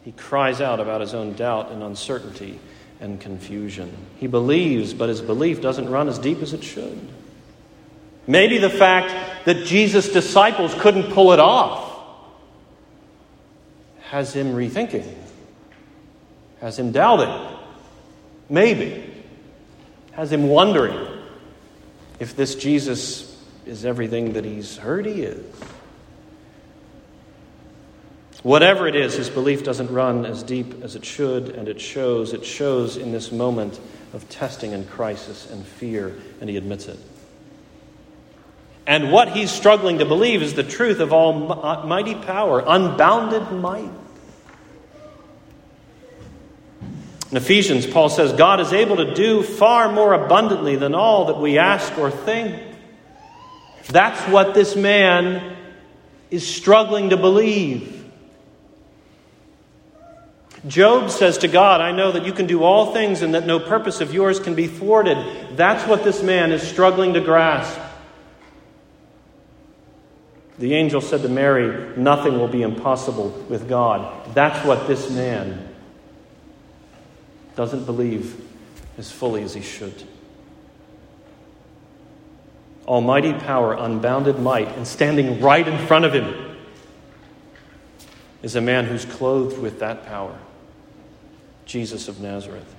He 0.04 0.12
cries 0.12 0.60
out 0.60 0.80
about 0.80 1.00
his 1.00 1.14
own 1.14 1.32
doubt 1.32 1.72
and 1.72 1.82
uncertainty 1.82 2.60
and 3.00 3.20
confusion. 3.20 3.94
He 4.18 4.26
believes, 4.26 4.94
but 4.94 5.08
his 5.08 5.20
belief 5.20 5.60
doesn't 5.60 5.88
run 5.88 6.08
as 6.08 6.18
deep 6.18 6.42
as 6.42 6.52
it 6.52 6.62
should. 6.62 7.00
Maybe 8.26 8.58
the 8.58 8.70
fact 8.70 9.44
that 9.46 9.66
Jesus' 9.66 10.12
disciples 10.12 10.74
couldn't 10.74 11.12
pull 11.12 11.32
it 11.32 11.40
off 11.40 11.92
has 14.00 14.34
him 14.34 14.54
rethinking, 14.54 15.12
has 16.60 16.78
him 16.78 16.92
doubting. 16.92 17.56
Maybe. 18.48 19.10
Has 20.12 20.30
him 20.30 20.48
wondering 20.48 20.96
if 22.20 22.36
this 22.36 22.54
Jesus 22.54 23.42
is 23.66 23.84
everything 23.84 24.34
that 24.34 24.44
he's 24.44 24.76
heard 24.76 25.06
he 25.06 25.22
is. 25.22 25.44
Whatever 28.44 28.86
it 28.86 28.94
is, 28.94 29.14
his 29.14 29.30
belief 29.30 29.64
doesn't 29.64 29.90
run 29.90 30.26
as 30.26 30.42
deep 30.42 30.84
as 30.84 30.96
it 30.96 31.04
should, 31.06 31.48
and 31.48 31.66
it 31.66 31.80
shows. 31.80 32.34
It 32.34 32.44
shows 32.44 32.98
in 32.98 33.10
this 33.10 33.32
moment 33.32 33.80
of 34.12 34.28
testing 34.28 34.74
and 34.74 34.86
crisis 34.86 35.50
and 35.50 35.64
fear, 35.66 36.14
and 36.42 36.50
he 36.50 36.58
admits 36.58 36.86
it. 36.86 36.98
And 38.86 39.10
what 39.10 39.30
he's 39.30 39.50
struggling 39.50 40.00
to 40.00 40.04
believe 40.04 40.42
is 40.42 40.52
the 40.52 40.62
truth 40.62 41.00
of 41.00 41.10
almighty 41.10 42.14
uh, 42.14 42.22
power, 42.22 42.62
unbounded 42.66 43.50
might. 43.50 43.90
In 47.30 47.38
Ephesians, 47.38 47.86
Paul 47.86 48.10
says, 48.10 48.34
God 48.34 48.60
is 48.60 48.74
able 48.74 48.96
to 48.96 49.14
do 49.14 49.42
far 49.42 49.90
more 49.90 50.12
abundantly 50.12 50.76
than 50.76 50.94
all 50.94 51.24
that 51.28 51.38
we 51.38 51.56
ask 51.56 51.96
or 51.96 52.10
think. 52.10 52.62
That's 53.88 54.20
what 54.30 54.52
this 54.52 54.76
man 54.76 55.56
is 56.30 56.46
struggling 56.46 57.08
to 57.08 57.16
believe. 57.16 58.03
Job 60.66 61.10
says 61.10 61.38
to 61.38 61.48
God, 61.48 61.82
I 61.82 61.92
know 61.92 62.12
that 62.12 62.24
you 62.24 62.32
can 62.32 62.46
do 62.46 62.62
all 62.62 62.92
things 62.94 63.20
and 63.20 63.34
that 63.34 63.46
no 63.46 63.60
purpose 63.60 64.00
of 64.00 64.14
yours 64.14 64.40
can 64.40 64.54
be 64.54 64.66
thwarted. 64.66 65.18
That's 65.56 65.86
what 65.86 66.04
this 66.04 66.22
man 66.22 66.52
is 66.52 66.62
struggling 66.62 67.12
to 67.14 67.20
grasp. 67.20 67.78
The 70.58 70.74
angel 70.74 71.00
said 71.02 71.20
to 71.22 71.28
Mary, 71.28 71.94
Nothing 71.98 72.38
will 72.38 72.48
be 72.48 72.62
impossible 72.62 73.28
with 73.48 73.68
God. 73.68 74.34
That's 74.34 74.64
what 74.64 74.86
this 74.86 75.10
man 75.10 75.68
doesn't 77.56 77.84
believe 77.84 78.40
as 78.96 79.12
fully 79.12 79.42
as 79.42 79.52
he 79.52 79.60
should. 79.60 80.04
Almighty 82.86 83.32
power, 83.32 83.74
unbounded 83.74 84.38
might, 84.38 84.68
and 84.76 84.86
standing 84.86 85.40
right 85.40 85.66
in 85.66 85.86
front 85.86 86.04
of 86.04 86.14
him 86.14 86.56
is 88.42 88.56
a 88.56 88.60
man 88.60 88.86
who's 88.86 89.04
clothed 89.04 89.58
with 89.58 89.80
that 89.80 90.06
power 90.06 90.38
Jesus 91.66 92.08
of 92.08 92.20
Nazareth. 92.20 92.74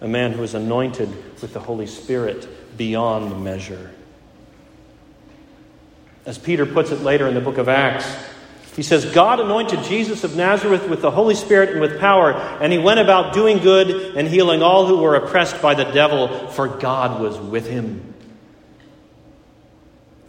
A 0.00 0.08
man 0.08 0.32
who 0.32 0.42
is 0.42 0.54
anointed 0.54 1.08
with 1.40 1.52
the 1.52 1.60
Holy 1.60 1.86
Spirit 1.86 2.76
beyond 2.76 3.44
measure. 3.44 3.90
As 6.26 6.38
Peter 6.38 6.66
puts 6.66 6.90
it 6.90 7.00
later 7.00 7.28
in 7.28 7.34
the 7.34 7.40
book 7.40 7.58
of 7.58 7.68
Acts, 7.68 8.06
he 8.76 8.82
says, 8.82 9.04
God 9.04 9.38
anointed 9.38 9.84
Jesus 9.84 10.24
of 10.24 10.36
Nazareth 10.36 10.88
with 10.88 11.00
the 11.00 11.10
Holy 11.10 11.36
Spirit 11.36 11.70
and 11.70 11.80
with 11.80 12.00
power, 12.00 12.32
and 12.32 12.72
he 12.72 12.78
went 12.78 12.98
about 12.98 13.32
doing 13.32 13.58
good 13.58 14.16
and 14.16 14.26
healing 14.26 14.62
all 14.62 14.86
who 14.86 14.98
were 14.98 15.14
oppressed 15.14 15.62
by 15.62 15.74
the 15.74 15.84
devil, 15.84 16.48
for 16.48 16.66
God 16.66 17.20
was 17.20 17.38
with 17.38 17.68
him. 17.68 18.14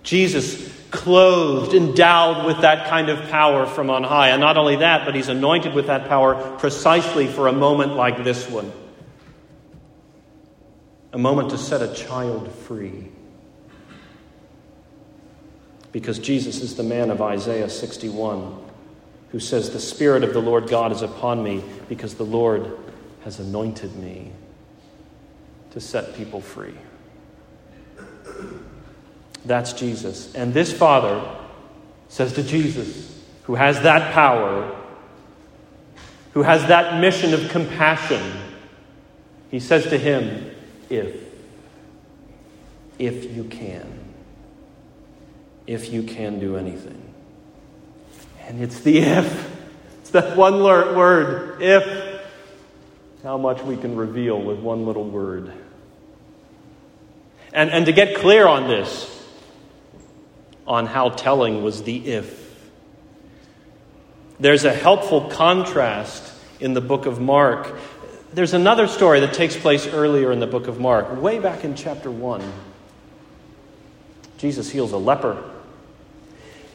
Jesus 0.03 0.74
clothed, 0.91 1.73
endowed 1.73 2.45
with 2.45 2.61
that 2.61 2.89
kind 2.89 3.09
of 3.09 3.29
power 3.29 3.65
from 3.65 3.89
on 3.89 4.03
high. 4.03 4.29
And 4.29 4.41
not 4.41 4.57
only 4.57 4.77
that, 4.77 5.05
but 5.05 5.15
he's 5.15 5.29
anointed 5.29 5.73
with 5.73 5.87
that 5.87 6.07
power 6.07 6.57
precisely 6.57 7.27
for 7.27 7.47
a 7.47 7.53
moment 7.53 7.95
like 7.95 8.23
this 8.23 8.49
one 8.49 8.71
a 11.15 11.17
moment 11.17 11.51
to 11.51 11.57
set 11.57 11.81
a 11.81 11.93
child 11.93 12.51
free 12.51 13.07
because 15.93 16.19
Jesus 16.19 16.59
is 16.59 16.75
the 16.75 16.83
man 16.83 17.09
of 17.09 17.21
Isaiah 17.21 17.69
61 17.69 18.61
who 19.29 19.39
says, 19.39 19.69
The 19.69 19.79
Spirit 19.79 20.25
of 20.25 20.33
the 20.33 20.41
Lord 20.41 20.67
God 20.67 20.91
is 20.91 21.01
upon 21.01 21.41
me 21.41 21.63
because 21.87 22.15
the 22.15 22.25
Lord 22.25 22.77
has 23.23 23.39
anointed 23.39 23.95
me 23.95 24.33
to 25.71 25.79
set 25.79 26.15
people 26.15 26.41
free. 26.41 26.75
That's 29.45 29.73
Jesus. 29.73 30.33
And 30.35 30.53
this 30.53 30.73
Father 30.73 31.23
says 32.09 32.33
to 32.33 32.43
Jesus, 32.43 33.23
who 33.43 33.55
has 33.55 33.81
that 33.81 34.13
power, 34.13 34.75
who 36.33 36.41
has 36.43 36.67
that 36.67 36.99
mission 36.99 37.33
of 37.33 37.49
compassion, 37.49 38.21
he 39.51 39.59
says 39.59 39.85
to 39.87 39.97
him, 39.97 40.51
If, 40.89 41.15
if 42.97 43.35
you 43.35 43.43
can 43.45 44.05
if 45.67 45.91
you 45.91 46.03
can 46.03 46.39
do 46.39 46.57
anything. 46.57 47.01
And 48.41 48.61
it's 48.61 48.79
the 48.81 48.99
if. 48.99 49.51
It's 50.01 50.11
that 50.11 50.37
one 50.37 50.61
word, 50.61 51.61
if. 51.61 52.21
How 53.23 53.37
much 53.37 53.61
we 53.63 53.75
can 53.75 53.95
reveal 53.95 54.39
with 54.39 54.59
one 54.59 54.85
little 54.85 55.03
word. 55.03 55.51
And, 57.53 57.71
and 57.71 57.87
to 57.87 57.91
get 57.91 58.17
clear 58.17 58.47
on 58.47 58.67
this, 58.67 59.11
on 60.67 60.85
how 60.85 61.09
telling 61.09 61.63
was 61.63 61.83
the 61.83 62.07
if, 62.07 62.45
there's 64.39 64.65
a 64.65 64.73
helpful 64.73 65.29
contrast 65.29 66.33
in 66.59 66.73
the 66.73 66.81
book 66.81 67.05
of 67.05 67.21
Mark. 67.21 67.73
There's 68.33 68.53
another 68.53 68.87
story 68.87 69.21
that 69.21 69.33
takes 69.33 69.55
place 69.55 69.87
earlier 69.87 70.31
in 70.31 70.39
the 70.39 70.47
book 70.47 70.67
of 70.67 70.79
Mark, 70.79 71.21
way 71.21 71.39
back 71.39 71.63
in 71.63 71.75
chapter 71.75 72.11
1. 72.11 72.43
Jesus 74.37 74.69
heals 74.69 74.91
a 74.91 74.97
leper. 74.97 75.41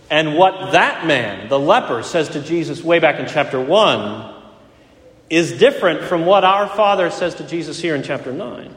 And 0.09 0.37
what 0.37 0.73
that 0.73 1.07
man, 1.07 1.49
the 1.49 1.59
leper, 1.59 2.03
says 2.03 2.31
to 2.31 2.43
Jesus 2.43 2.83
way 2.83 2.99
back 2.99 3.21
in 3.21 3.29
chapter 3.29 3.61
1 3.61 4.35
is 5.29 5.59
different 5.59 6.03
from 6.03 6.27
what 6.27 6.43
our 6.43 6.67
Father 6.67 7.11
says 7.11 7.37
to 7.37 7.47
Jesus 7.47 7.81
here 7.81 7.95
in 7.95 8.03
chapter 8.03 8.33
9. 8.33 8.75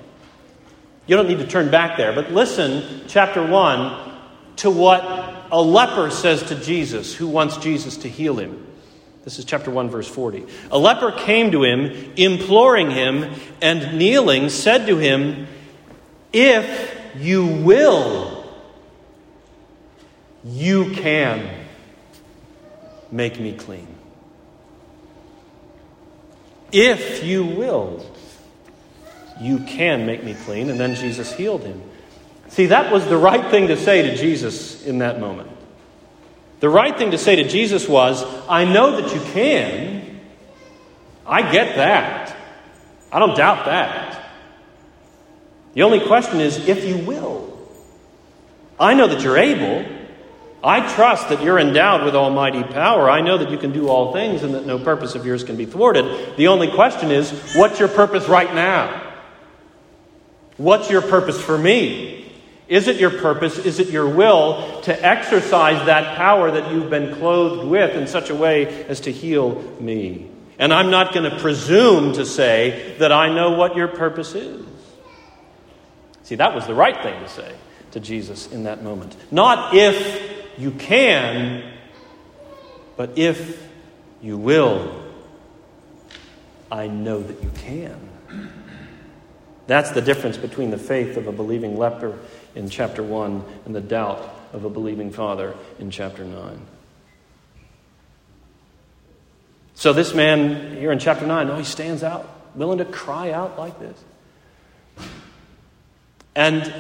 You 1.08 1.16
don't 1.16 1.28
need 1.28 1.40
to 1.40 1.48
turn 1.48 1.72
back 1.72 1.98
there, 1.98 2.14
but 2.14 2.32
listen, 2.32 3.02
chapter 3.08 3.46
1, 3.46 4.13
to 4.58 4.70
what 4.70 5.04
a 5.52 5.62
leper 5.62 6.10
says 6.10 6.44
to 6.44 6.56
Jesus 6.56 7.14
who 7.14 7.28
wants 7.28 7.58
Jesus 7.58 7.98
to 7.98 8.10
heal 8.10 8.38
him. 8.38 8.68
This 9.24 9.40
is 9.40 9.46
chapter 9.46 9.72
1, 9.72 9.90
verse 9.90 10.08
40. 10.08 10.46
A 10.72 10.78
leper 10.78 11.12
came 11.12 11.52
to 11.52 11.64
him, 11.64 12.14
imploring 12.18 12.92
him, 12.92 13.34
and 13.62 13.98
kneeling, 13.98 14.50
said 14.50 14.88
to 14.88 14.98
him, 14.98 15.48
If 16.34 17.00
you 17.18 17.46
will, 17.46 18.46
you 20.44 20.92
can 20.92 21.66
make 23.12 23.40
me 23.40 23.54
clean. 23.54 23.88
If 26.74 27.24
you 27.24 27.46
will, 27.46 28.04
you 29.40 29.60
can 29.60 30.06
make 30.06 30.24
me 30.24 30.34
clean. 30.34 30.70
And 30.70 30.80
then 30.80 30.96
Jesus 30.96 31.32
healed 31.32 31.62
him. 31.62 31.82
See, 32.54 32.68
that 32.68 32.92
was 32.92 33.08
the 33.08 33.18
right 33.18 33.50
thing 33.50 33.70
to 33.70 33.76
say 33.76 34.04
to 34.04 34.16
Jesus 34.16 34.86
in 34.86 35.00
that 35.00 35.20
moment. 35.20 35.50
The 36.60 36.70
right 36.70 36.96
thing 36.96 37.10
to 37.10 37.18
say 37.18 37.38
to 37.38 37.50
Jesus 37.50 37.90
was, 37.90 38.24
I 38.48 38.64
know 38.64 39.02
that 39.02 39.12
you 39.12 39.20
can. 39.32 40.20
I 41.26 41.52
get 41.52 41.78
that. 41.78 42.38
I 43.12 43.18
don't 43.18 43.36
doubt 43.36 43.66
that. 43.66 44.32
The 45.74 45.82
only 45.82 46.06
question 46.06 46.42
is 46.42 46.70
if 46.70 46.86
you 46.86 47.00
will. 47.00 47.58
I 48.80 48.94
know 48.94 49.08
that 49.08 49.24
you're 49.24 49.40
able. 49.40 49.92
I 50.64 50.94
trust 50.94 51.30
that 51.30 51.42
you're 51.42 51.58
endowed 51.58 52.04
with 52.04 52.16
almighty 52.16 52.62
power. 52.62 53.10
I 53.10 53.22
know 53.22 53.40
that 53.40 53.50
you 53.50 53.58
can 53.58 53.72
do 53.72 53.88
all 53.88 54.14
things 54.14 54.44
and 54.44 54.54
that 54.54 54.68
no 54.68 54.78
purpose 54.78 55.16
of 55.16 55.26
yours 55.26 55.44
can 55.44 55.56
be 55.56 55.66
thwarted. 55.66 56.38
The 56.38 56.50
only 56.50 56.70
question 56.70 57.10
is, 57.10 57.56
what's 57.56 57.80
your 57.80 57.90
purpose 57.90 58.28
right 58.30 58.54
now? 58.54 59.12
What's 60.58 60.92
your 60.92 61.02
purpose 61.02 61.42
for 61.42 61.58
me? 61.58 62.20
Is 62.68 62.88
it 62.88 62.98
your 62.98 63.10
purpose? 63.10 63.58
Is 63.58 63.80
it 63.80 63.90
your 63.90 64.08
will 64.08 64.82
to 64.82 65.06
exercise 65.06 65.86
that 65.86 66.18
power 66.18 66.50
that 66.52 66.72
you've 66.72 66.90
been 66.90 67.16
clothed 67.16 67.68
with 67.68 67.96
in 67.96 68.08
such 68.08 68.30
a 68.30 68.36
way 68.36 68.86
as 68.86 69.02
to 69.02 69.12
heal 69.12 69.62
me? 69.80 70.30
And 70.58 70.74
I'm 70.74 70.90
not 70.90 71.14
going 71.14 71.30
to 71.30 71.38
presume 71.40 72.14
to 72.14 72.26
say 72.26 72.96
that 73.00 73.12
I 73.12 73.34
know 73.34 73.52
what 73.52 73.76
your 73.76 73.88
purpose 73.88 74.34
is. 74.34 74.66
See, 76.24 76.36
that 76.36 76.56
was 76.56 76.66
the 76.68 76.74
right 76.74 77.02
thing 77.04 77.22
to 77.22 77.28
say 77.28 77.54
to 77.92 78.00
Jesus 78.00 78.52
in 78.52 78.64
that 78.64 78.82
moment. 78.82 79.16
Not 79.30 79.76
if 79.76 80.32
you 80.58 80.72
can, 80.72 81.70
but 82.96 83.18
if 83.18 83.62
you 84.22 84.38
will, 84.38 85.04
I 86.72 86.88
know 86.88 87.22
that 87.22 87.44
you 87.44 87.52
can. 87.56 88.10
That's 89.68 89.92
the 89.92 90.02
difference 90.02 90.38
between 90.38 90.72
the 90.72 90.78
faith 90.78 91.18
of 91.18 91.28
a 91.28 91.32
believing 91.32 91.78
leper 91.78 92.18
in 92.56 92.70
chapter 92.70 93.04
1 93.04 93.44
and 93.66 93.76
the 93.76 93.82
doubt 93.82 94.20
of 94.54 94.66
a 94.66 94.70
believing 94.70 95.12
father 95.12 95.56
in 95.80 95.92
chapter 95.92 96.24
9. 96.24 96.62
So, 99.76 99.92
this 99.92 100.14
man 100.14 100.78
here 100.78 100.92
in 100.92 101.00
chapter 101.00 101.26
9, 101.26 101.50
oh, 101.50 101.58
he 101.58 101.64
stands 101.64 102.04
out, 102.04 102.30
willing 102.56 102.78
to 102.78 102.86
cry 102.86 103.32
out 103.32 103.58
like 103.58 103.80
this. 103.80 104.04
And 106.36 106.72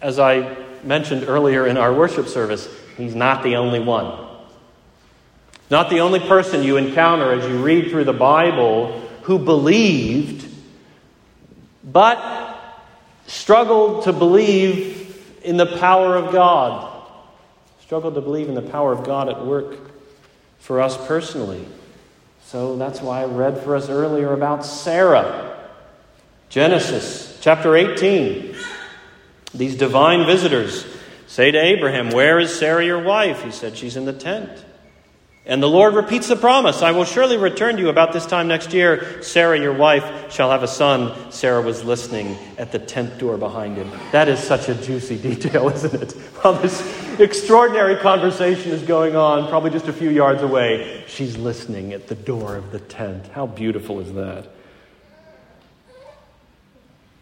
as 0.00 0.18
I 0.18 0.56
mentioned 0.82 1.24
earlier 1.28 1.66
in 1.66 1.76
our 1.76 1.92
worship 1.92 2.28
service, 2.28 2.68
He's 2.96 3.14
not 3.14 3.42
the 3.42 3.56
only 3.56 3.80
one. 3.80 4.28
Not 5.70 5.88
the 5.88 6.00
only 6.00 6.20
person 6.20 6.62
you 6.62 6.76
encounter 6.76 7.32
as 7.32 7.48
you 7.48 7.62
read 7.62 7.90
through 7.90 8.04
the 8.04 8.12
Bible 8.12 9.00
who 9.22 9.38
believed, 9.38 10.46
but 11.82 12.58
struggled 13.26 14.04
to 14.04 14.12
believe 14.12 15.01
in 15.44 15.56
the 15.56 15.78
power 15.78 16.16
of 16.16 16.32
God. 16.32 16.88
Struggle 17.80 18.12
to 18.12 18.20
believe 18.20 18.48
in 18.48 18.54
the 18.54 18.62
power 18.62 18.92
of 18.92 19.04
God 19.04 19.28
at 19.28 19.44
work 19.44 19.78
for 20.58 20.80
us 20.80 20.96
personally. 21.06 21.66
So 22.44 22.76
that's 22.76 23.00
why 23.00 23.22
I 23.22 23.26
read 23.26 23.62
for 23.62 23.76
us 23.76 23.88
earlier 23.88 24.32
about 24.32 24.64
Sarah. 24.64 25.68
Genesis 26.48 27.38
chapter 27.40 27.76
18. 27.76 28.56
These 29.54 29.76
divine 29.76 30.26
visitors 30.26 30.86
Say 31.32 31.50
to 31.50 31.58
Abraham, 31.58 32.10
Where 32.10 32.38
is 32.38 32.54
Sarah 32.54 32.84
your 32.84 33.02
wife? 33.02 33.42
He 33.42 33.52
said, 33.52 33.78
She's 33.78 33.96
in 33.96 34.04
the 34.04 34.12
tent. 34.12 34.50
And 35.44 35.60
the 35.60 35.68
Lord 35.68 35.94
repeats 35.94 36.28
the 36.28 36.36
promise 36.36 36.82
I 36.82 36.92
will 36.92 37.04
surely 37.04 37.36
return 37.36 37.74
to 37.74 37.82
you 37.82 37.88
about 37.88 38.12
this 38.12 38.26
time 38.26 38.46
next 38.46 38.72
year. 38.72 39.22
Sarah, 39.22 39.58
your 39.58 39.72
wife, 39.72 40.32
shall 40.32 40.52
have 40.52 40.62
a 40.62 40.68
son. 40.68 41.32
Sarah 41.32 41.60
was 41.60 41.82
listening 41.82 42.38
at 42.58 42.70
the 42.70 42.78
tent 42.78 43.18
door 43.18 43.36
behind 43.36 43.76
him. 43.76 43.90
That 44.12 44.28
is 44.28 44.38
such 44.38 44.68
a 44.68 44.74
juicy 44.74 45.18
detail, 45.18 45.68
isn't 45.74 46.00
it? 46.00 46.12
While 46.12 46.54
this 46.54 46.80
extraordinary 47.18 47.96
conversation 47.96 48.70
is 48.70 48.82
going 48.82 49.16
on, 49.16 49.48
probably 49.48 49.70
just 49.70 49.88
a 49.88 49.92
few 49.92 50.10
yards 50.10 50.42
away, 50.42 51.02
she's 51.08 51.36
listening 51.36 51.92
at 51.92 52.06
the 52.06 52.14
door 52.14 52.54
of 52.54 52.70
the 52.70 52.80
tent. 52.80 53.26
How 53.28 53.46
beautiful 53.46 53.98
is 53.98 54.12
that? 54.12 54.46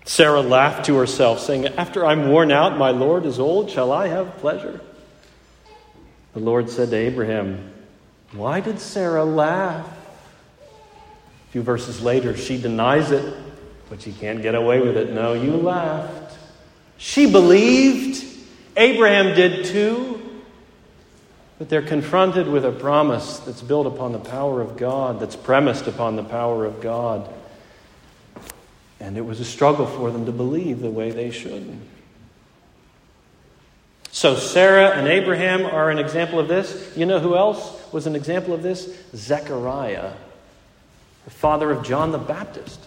Sarah 0.04 0.42
laughed 0.42 0.86
to 0.86 0.96
herself, 0.96 1.40
saying, 1.40 1.68
After 1.68 2.04
I'm 2.04 2.28
worn 2.28 2.50
out, 2.50 2.76
my 2.76 2.90
Lord 2.90 3.24
is 3.24 3.38
old, 3.38 3.70
shall 3.70 3.92
I 3.92 4.08
have 4.08 4.36
pleasure? 4.38 4.80
The 6.34 6.40
Lord 6.40 6.68
said 6.68 6.90
to 6.90 6.96
Abraham, 6.96 7.69
why 8.32 8.60
did 8.60 8.78
Sarah 8.78 9.24
laugh? 9.24 9.86
A 9.86 11.52
few 11.52 11.62
verses 11.62 12.00
later, 12.00 12.36
she 12.36 12.60
denies 12.60 13.10
it, 13.10 13.34
but 13.88 14.02
she 14.02 14.12
can't 14.12 14.40
get 14.40 14.54
away 14.54 14.80
with 14.80 14.96
it. 14.96 15.12
No, 15.12 15.32
you 15.32 15.56
laughed. 15.56 16.38
She 16.96 17.30
believed. 17.30 18.24
Abraham 18.76 19.34
did 19.34 19.64
too. 19.64 20.20
But 21.58 21.68
they're 21.68 21.82
confronted 21.82 22.48
with 22.48 22.64
a 22.64 22.72
promise 22.72 23.38
that's 23.40 23.60
built 23.60 23.86
upon 23.86 24.12
the 24.12 24.18
power 24.18 24.62
of 24.62 24.78
God, 24.78 25.20
that's 25.20 25.36
premised 25.36 25.86
upon 25.88 26.16
the 26.16 26.24
power 26.24 26.64
of 26.64 26.80
God. 26.80 27.28
And 28.98 29.18
it 29.18 29.22
was 29.22 29.40
a 29.40 29.44
struggle 29.44 29.86
for 29.86 30.10
them 30.10 30.24
to 30.26 30.32
believe 30.32 30.80
the 30.80 30.90
way 30.90 31.10
they 31.10 31.30
should. 31.30 31.78
So, 34.12 34.36
Sarah 34.36 34.90
and 34.90 35.06
Abraham 35.06 35.64
are 35.64 35.90
an 35.90 35.98
example 35.98 36.38
of 36.38 36.48
this. 36.48 36.96
You 36.96 37.06
know 37.06 37.20
who 37.20 37.36
else 37.36 37.80
was 37.92 38.06
an 38.06 38.16
example 38.16 38.52
of 38.52 38.62
this? 38.62 38.92
Zechariah, 39.14 40.12
the 41.24 41.30
father 41.30 41.70
of 41.70 41.84
John 41.84 42.10
the 42.10 42.18
Baptist. 42.18 42.80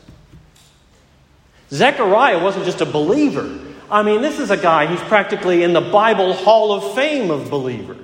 Zechariah 1.71 2.43
wasn't 2.43 2.65
just 2.65 2.81
a 2.81 2.85
believer. 2.85 3.59
I 3.89 4.03
mean, 4.03 4.21
this 4.21 4.39
is 4.39 4.51
a 4.51 4.57
guy 4.57 4.85
who's 4.85 5.01
practically 5.01 5.63
in 5.63 5.73
the 5.73 5.81
Bible 5.81 6.33
Hall 6.33 6.73
of 6.73 6.95
Fame 6.95 7.31
of 7.31 7.49
believers. 7.49 7.97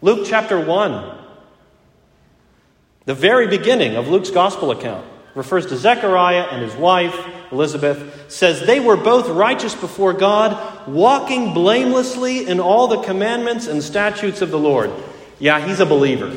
Luke 0.00 0.26
chapter 0.28 0.60
1, 0.60 1.18
the 3.06 3.14
very 3.14 3.48
beginning 3.48 3.96
of 3.96 4.06
Luke's 4.06 4.30
gospel 4.30 4.70
account, 4.70 5.04
refers 5.38 5.66
to 5.66 5.76
Zechariah 5.76 6.48
and 6.50 6.62
his 6.62 6.74
wife, 6.74 7.16
Elizabeth, 7.52 8.30
says 8.30 8.60
they 8.66 8.80
were 8.80 8.96
both 8.96 9.28
righteous 9.28 9.74
before 9.74 10.12
God, 10.12 10.88
walking 10.88 11.54
blamelessly 11.54 12.46
in 12.46 12.58
all 12.58 12.88
the 12.88 13.02
commandments 13.02 13.68
and 13.68 13.82
statutes 13.82 14.42
of 14.42 14.50
the 14.50 14.58
Lord. 14.58 14.90
Yeah, 15.38 15.64
he's 15.64 15.78
a 15.78 15.86
believer. 15.86 16.36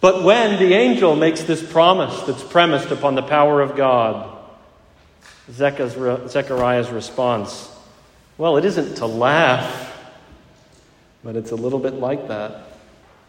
But 0.00 0.24
when 0.24 0.58
the 0.58 0.74
angel 0.74 1.14
makes 1.14 1.44
this 1.44 1.62
promise 1.62 2.22
that's 2.22 2.42
premised 2.42 2.90
upon 2.90 3.14
the 3.14 3.22
power 3.22 3.62
of 3.62 3.76
God, 3.76 4.36
Zechariah's 5.52 6.90
response, 6.90 7.70
well, 8.36 8.56
it 8.56 8.64
isn't 8.64 8.96
to 8.96 9.06
laugh, 9.06 9.96
but 11.22 11.36
it's 11.36 11.52
a 11.52 11.56
little 11.56 11.78
bit 11.78 11.94
like 11.94 12.26
that. 12.28 12.69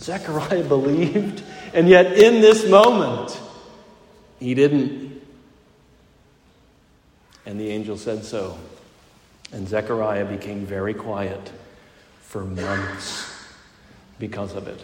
Zechariah 0.00 0.64
believed, 0.68 1.42
and 1.74 1.88
yet 1.88 2.18
in 2.18 2.40
this 2.40 2.68
moment, 2.68 3.38
he 4.40 4.54
didn't. 4.54 5.22
And 7.44 7.58
the 7.58 7.70
angel 7.70 7.96
said 7.96 8.24
so. 8.24 8.58
And 9.52 9.68
Zechariah 9.68 10.24
became 10.24 10.64
very 10.64 10.94
quiet 10.94 11.52
for 12.20 12.44
months 12.44 13.30
because 14.18 14.54
of 14.54 14.66
it. 14.66 14.82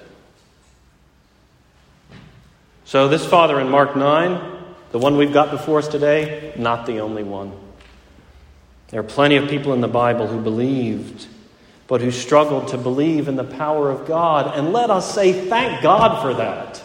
So, 2.85 3.09
this 3.09 3.25
father 3.25 3.61
in 3.61 3.69
Mark 3.69 3.97
9, 3.97 4.59
the 4.93 4.99
one 4.99 5.17
we've 5.17 5.33
got 5.33 5.51
before 5.51 5.79
us 5.79 5.89
today, 5.89 6.53
not 6.57 6.87
the 6.87 7.01
only 7.01 7.23
one. 7.23 7.53
There 8.89 9.01
are 9.01 9.05
plenty 9.05 9.37
of 9.37 9.49
people 9.49 9.75
in 9.75 9.81
the 9.81 9.89
Bible 9.89 10.27
who 10.27 10.41
believed, 10.41 11.27
but 11.89 12.03
who 12.03 12.11
struggled 12.11 12.69
to 12.69 12.79
believe 12.79 13.27
in 13.29 13.37
the 13.37 13.43
power 13.43 13.91
of 13.91 14.07
God. 14.07 14.57
And 14.57 14.73
let 14.73 14.91
us 14.91 15.13
say, 15.13 15.49
thank 15.49 15.83
God 15.83 16.23
for 16.23 16.35
that. 16.35 16.83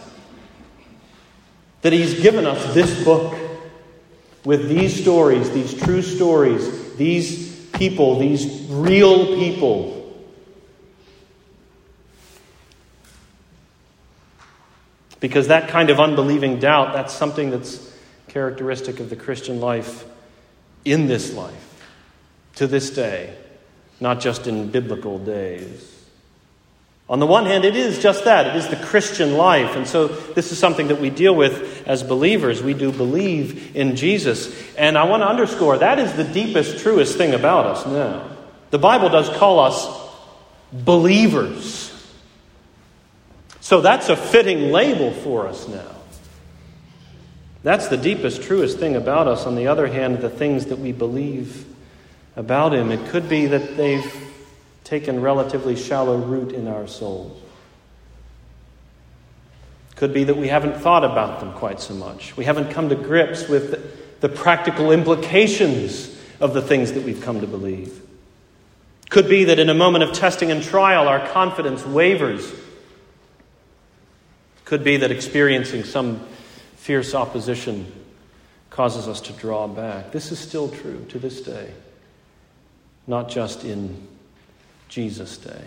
That 1.82 1.94
He's 1.94 2.20
given 2.22 2.46
us 2.46 2.74
this 2.74 3.04
book 3.04 3.38
with 4.46 4.70
these 4.70 5.00
stories, 5.00 5.52
these 5.52 5.74
true 5.74 6.02
stories, 6.02 6.96
these 6.96 7.54
people, 7.74 8.18
these 8.18 8.66
real 8.70 9.36
people. 9.36 10.00
Because 15.20 15.50
that 15.50 15.70
kind 15.70 15.90
of 15.90 16.00
unbelieving 16.00 16.60
doubt, 16.60 16.94
that's 16.94 17.14
something 17.14 17.50
that's 17.50 17.94
characteristic 18.30 19.02
of 19.02 19.10
the 19.10 19.16
Christian 19.18 19.60
life 19.60 20.06
in 20.86 21.08
this 21.08 21.34
life, 21.34 21.86
to 22.56 22.68
this 22.68 22.90
day, 22.90 23.38
not 24.04 24.20
just 24.20 24.48
in 24.48 24.70
biblical 24.70 25.18
days. 25.18 25.90
On 27.08 27.20
the 27.20 27.26
one 27.26 27.46
hand, 27.46 27.64
it 27.64 27.78
is 27.78 28.00
just 28.00 28.26
that. 28.26 28.48
It 28.48 28.56
is 28.58 28.68
the 28.68 28.76
Christian 28.76 29.38
life. 29.38 29.78
And 29.78 29.88
so 29.88 30.08
this 30.08 30.52
is 30.52 30.60
something 30.60 30.90
that 30.90 31.00
we 31.00 31.10
deal 31.10 31.34
with 31.34 31.88
as 31.88 32.04
believers. 32.04 32.62
We 32.62 32.74
do 32.74 32.92
believe 32.92 33.78
in 33.78 33.96
Jesus. 33.96 34.54
And 34.76 34.98
I 34.98 35.06
want 35.06 35.24
to 35.24 35.28
underscore 35.28 35.78
that 35.78 36.00
is 36.00 36.12
the 36.14 36.26
deepest, 36.26 36.80
truest 36.80 37.18
thing 37.18 37.34
about 37.34 37.66
us 37.66 37.86
now. 37.86 38.30
The 38.72 38.78
Bible 38.78 39.08
does 39.08 39.30
call 39.30 39.60
us 39.60 39.88
believers. 40.74 41.90
So 43.62 43.80
that's 43.80 44.10
a 44.10 44.18
fitting 44.18 44.74
label 44.74 45.12
for 45.12 45.48
us 45.48 45.66
now. 45.70 45.96
That's 47.64 47.88
the 47.88 47.98
deepest, 47.98 48.44
truest 48.44 48.80
thing 48.80 48.98
about 48.98 49.30
us. 49.30 49.46
On 49.46 49.56
the 49.56 49.68
other 49.68 49.88
hand, 49.88 50.20
the 50.20 50.30
things 50.30 50.66
that 50.66 50.80
we 50.80 50.92
believe 50.92 51.73
about 52.36 52.74
Him, 52.74 52.92
it 52.92 53.10
could 53.10 53.30
be 53.30 53.48
that 53.48 53.78
they've 53.78 54.32
taken 54.84 55.22
relatively 55.22 55.76
shallow 55.76 56.18
root 56.18 56.52
in 56.52 56.68
our 56.68 56.88
souls. 56.88 57.40
Could 59.96 60.14
be 60.14 60.24
that 60.26 60.38
we 60.38 60.48
haven't 60.48 60.78
thought 60.78 61.06
about 61.06 61.40
them 61.40 61.54
quite 61.54 61.80
so 61.80 61.94
much. 61.94 62.36
We 62.36 62.46
haven't 62.46 62.72
come 62.72 62.90
to 62.90 62.96
grips 62.96 63.48
with 63.48 64.20
the 64.22 64.30
practical 64.30 64.92
implications 64.92 66.18
of 66.40 66.54
the 66.54 66.62
things 66.62 66.94
that 66.94 67.04
we've 67.04 67.22
come 67.22 67.42
to 67.42 67.48
believe. 67.48 68.02
Could 69.10 69.30
be 69.30 69.46
that 69.46 69.60
in 69.60 69.70
a 69.70 69.74
moment 69.74 70.04
of 70.04 70.14
testing 70.14 70.52
and 70.52 70.64
trial, 70.64 71.08
our 71.08 71.26
confidence 71.30 71.86
wavers. 71.86 72.52
Could 74.66 74.84
be 74.84 74.98
that 74.98 75.12
experiencing 75.12 75.84
some 75.84 76.22
fierce 76.78 77.14
opposition 77.14 77.92
causes 78.72 79.08
us 79.08 79.22
to 79.22 79.34
draw 79.34 79.68
back. 79.68 80.12
This 80.12 80.32
is 80.32 80.40
still 80.40 80.68
true 80.68 81.06
to 81.10 81.20
this 81.20 81.42
day, 81.42 81.72
not 83.08 83.30
just 83.30 83.64
in 83.64 84.08
Jesus' 84.90 85.38
day. 85.38 85.64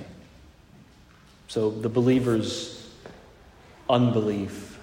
So 1.48 1.70
the 1.70 1.88
believer's 1.88 2.88
unbelief. 3.88 4.78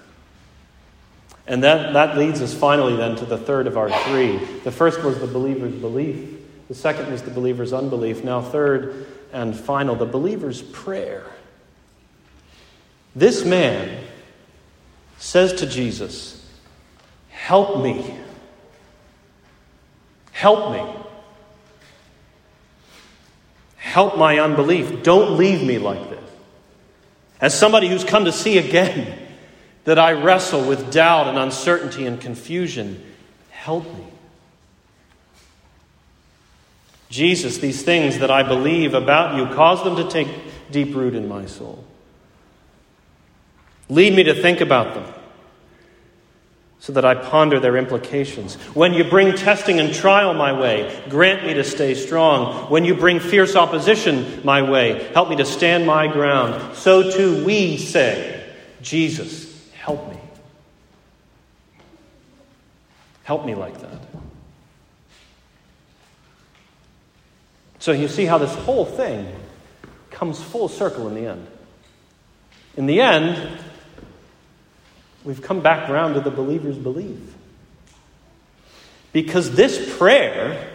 And 1.47 1.63
that, 1.63 1.93
that 1.93 2.17
leads 2.17 2.41
us 2.41 2.53
finally 2.53 2.95
then 2.95 3.15
to 3.17 3.25
the 3.25 3.37
third 3.37 3.67
of 3.67 3.77
our 3.77 3.89
three. 4.05 4.37
The 4.63 4.71
first 4.71 5.03
was 5.03 5.19
the 5.19 5.27
believer's 5.27 5.73
belief, 5.73 6.39
the 6.69 6.75
second 6.75 7.11
was 7.11 7.21
the 7.21 7.31
believer's 7.31 7.73
unbelief. 7.73 8.23
Now, 8.23 8.41
third 8.41 9.07
and 9.33 9.55
final, 9.55 9.95
the 9.95 10.05
believer's 10.05 10.61
prayer. 10.61 11.25
This 13.15 13.43
man 13.43 14.03
says 15.17 15.53
to 15.53 15.67
Jesus, 15.67 16.39
Help 17.29 17.83
me. 17.83 18.17
Help 20.31 20.71
me. 20.71 21.02
Help 23.93 24.17
my 24.17 24.39
unbelief. 24.39 25.03
Don't 25.03 25.37
leave 25.37 25.61
me 25.61 25.77
like 25.77 26.09
this. 26.09 26.31
As 27.39 27.53
somebody 27.53 27.87
who's 27.87 28.03
come 28.03 28.25
to 28.25 28.31
see 28.31 28.57
again 28.57 29.19
that 29.83 29.99
I 29.99 30.13
wrestle 30.13 30.67
with 30.67 30.91
doubt 30.91 31.27
and 31.27 31.37
uncertainty 31.37 32.07
and 32.07 32.19
confusion, 32.19 33.03
help 33.51 33.85
me. 33.85 34.05
Jesus, 37.11 37.59
these 37.59 37.83
things 37.83 38.17
that 38.17 38.31
I 38.31 38.41
believe 38.41 38.95
about 38.95 39.37
you, 39.37 39.45
cause 39.53 39.83
them 39.83 39.95
to 39.97 40.09
take 40.09 40.27
deep 40.71 40.95
root 40.95 41.13
in 41.13 41.27
my 41.27 41.45
soul. 41.45 41.83
Lead 43.89 44.15
me 44.15 44.23
to 44.23 44.33
think 44.33 44.59
about 44.59 44.95
them. 44.95 45.05
So 46.83 46.91
that 46.91 47.05
I 47.05 47.15
ponder 47.15 47.61
their 47.61 47.77
implications. 47.77 48.55
When 48.75 48.93
you 48.93 49.05
bring 49.05 49.37
testing 49.37 49.79
and 49.79 49.93
trial 49.93 50.33
my 50.33 50.51
way, 50.51 51.01
grant 51.07 51.45
me 51.45 51.53
to 51.53 51.63
stay 51.63 51.95
strong. 51.95 52.69
When 52.69 52.83
you 52.83 52.93
bring 52.93 53.21
fierce 53.21 53.55
opposition 53.55 54.41
my 54.43 54.69
way, 54.69 55.09
help 55.13 55.29
me 55.29 55.37
to 55.37 55.45
stand 55.45 55.87
my 55.87 56.07
ground. 56.07 56.75
So 56.75 57.09
too 57.09 57.45
we 57.45 57.77
say, 57.77 58.53
Jesus, 58.81 59.71
help 59.75 60.09
me. 60.09 60.17
Help 63.23 63.45
me 63.45 63.55
like 63.55 63.79
that. 63.79 64.01
So 67.79 67.93
you 67.93 68.09
see 68.09 68.25
how 68.25 68.39
this 68.39 68.53
whole 68.55 68.83
thing 68.83 69.33
comes 70.11 70.43
full 70.43 70.67
circle 70.67 71.07
in 71.07 71.15
the 71.15 71.27
end. 71.27 71.47
In 72.75 72.87
the 72.87 72.99
end, 72.99 73.57
we've 75.23 75.41
come 75.41 75.61
back 75.61 75.89
around 75.89 76.13
to 76.13 76.21
the 76.21 76.31
believer's 76.31 76.77
belief. 76.77 77.19
Because 79.11 79.55
this 79.55 79.97
prayer 79.97 80.69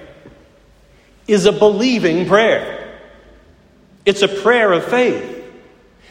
is 1.26 1.46
a 1.46 1.53
believing 1.53 2.26
prayer, 2.26 3.01
it's 4.07 4.22
a 4.22 4.28
prayer 4.28 4.72
of 4.72 4.84
faith. 4.84 5.36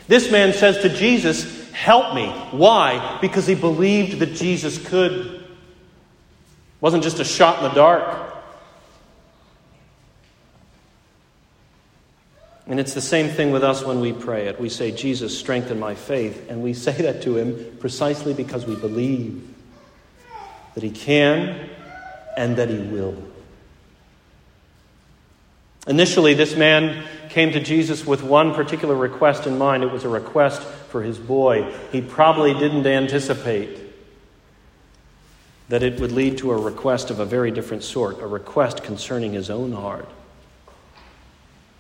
This 0.08 0.32
man 0.32 0.54
says 0.54 0.78
to 0.80 0.90
Jesus, 0.90 1.58
Help 1.72 2.16
me. 2.16 2.28
Why? 2.52 3.20
Because 3.22 3.46
he 3.46 3.54
believed 3.54 4.20
that 4.20 4.34
Jesus 4.34 4.84
could. 4.88 5.14
It 5.14 5.42
wasn't 6.82 7.04
just 7.04 7.20
a 7.20 7.24
shot 7.24 7.58
in 7.58 7.70
the 7.70 7.76
dark. 7.76 8.37
And 12.68 12.80
it's 12.82 12.94
the 12.94 13.02
same 13.02 13.30
thing 13.30 13.52
with 13.52 13.64
us 13.64 13.84
when 13.84 14.02
we 14.02 14.12
pray 14.12 14.48
it. 14.48 14.60
We 14.60 14.70
say, 14.70 14.92
Jesus, 14.92 15.38
strengthen 15.38 15.80
my 15.80 15.96
faith. 15.96 16.50
And 16.50 16.62
we 16.62 16.74
say 16.74 16.94
that 17.04 17.22
to 17.24 17.38
him 17.38 17.78
precisely 17.80 18.34
because 18.34 18.66
we 18.66 18.76
believe 18.76 19.48
that 20.74 20.84
he 20.84 20.92
can 20.92 21.70
and 22.36 22.58
that 22.58 22.70
he 22.70 22.78
will. 22.78 23.16
Initially, 25.88 26.34
this 26.34 26.56
man 26.56 27.06
came 27.30 27.54
to 27.54 27.62
Jesus 27.62 28.06
with 28.06 28.22
one 28.22 28.54
particular 28.54 28.94
request 28.94 29.48
in 29.48 29.58
mind. 29.58 29.84
It 29.84 29.92
was 29.92 30.04
a 30.04 30.10
request 30.10 30.62
for 30.62 31.02
his 31.02 31.18
boy. 31.18 31.74
He 31.94 32.02
probably 32.02 32.54
didn't 32.54 32.86
anticipate 32.86 33.80
that 35.70 35.84
it 35.84 36.00
would 36.00 36.12
lead 36.12 36.38
to 36.40 36.52
a 36.52 36.58
request 36.58 37.10
of 37.10 37.20
a 37.20 37.26
very 37.26 37.52
different 37.52 37.84
sort, 37.84 38.20
a 38.22 38.28
request 38.28 38.84
concerning 38.84 39.34
his 39.34 39.50
own 39.50 39.72
heart. 39.72 40.08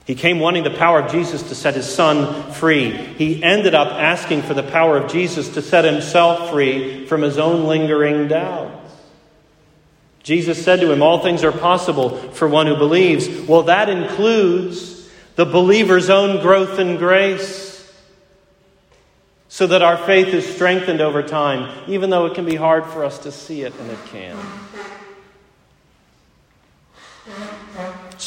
He 0.07 0.15
came 0.15 0.39
wanting 0.39 0.63
the 0.63 0.71
power 0.71 1.01
of 1.01 1.11
Jesus 1.11 1.43
to 1.49 1.53
set 1.53 1.75
his 1.75 1.93
son 1.93 2.53
free. 2.53 2.91
He 2.91 3.43
ended 3.43 3.75
up 3.75 3.89
asking 3.89 4.43
for 4.43 4.53
the 4.53 4.63
power 4.63 4.95
of 4.95 5.11
Jesus 5.11 5.49
to 5.49 5.61
set 5.61 5.83
himself 5.83 6.49
free 6.49 7.05
from 7.05 7.21
his 7.21 7.37
own 7.37 7.65
lingering 7.65 8.29
doubts. 8.29 8.73
Jesus 10.23 10.63
said 10.63 10.79
to 10.79 10.91
him, 10.93 11.01
All 11.01 11.19
things 11.19 11.43
are 11.43 11.51
possible 11.51 12.17
for 12.31 12.47
one 12.47 12.67
who 12.67 12.77
believes. 12.77 13.27
Well, 13.47 13.63
that 13.63 13.89
includes 13.89 15.09
the 15.35 15.45
believer's 15.45 16.09
own 16.09 16.41
growth 16.41 16.79
in 16.79 16.95
grace 16.95 17.67
so 19.49 19.67
that 19.67 19.81
our 19.81 19.97
faith 19.97 20.27
is 20.27 20.47
strengthened 20.47 21.01
over 21.01 21.21
time, 21.21 21.83
even 21.87 22.09
though 22.09 22.27
it 22.27 22.33
can 22.33 22.45
be 22.45 22.55
hard 22.55 22.85
for 22.85 23.03
us 23.03 23.19
to 23.19 23.31
see 23.31 23.63
it, 23.63 23.73
and 23.77 23.91
it 23.91 23.99
can. 24.05 24.37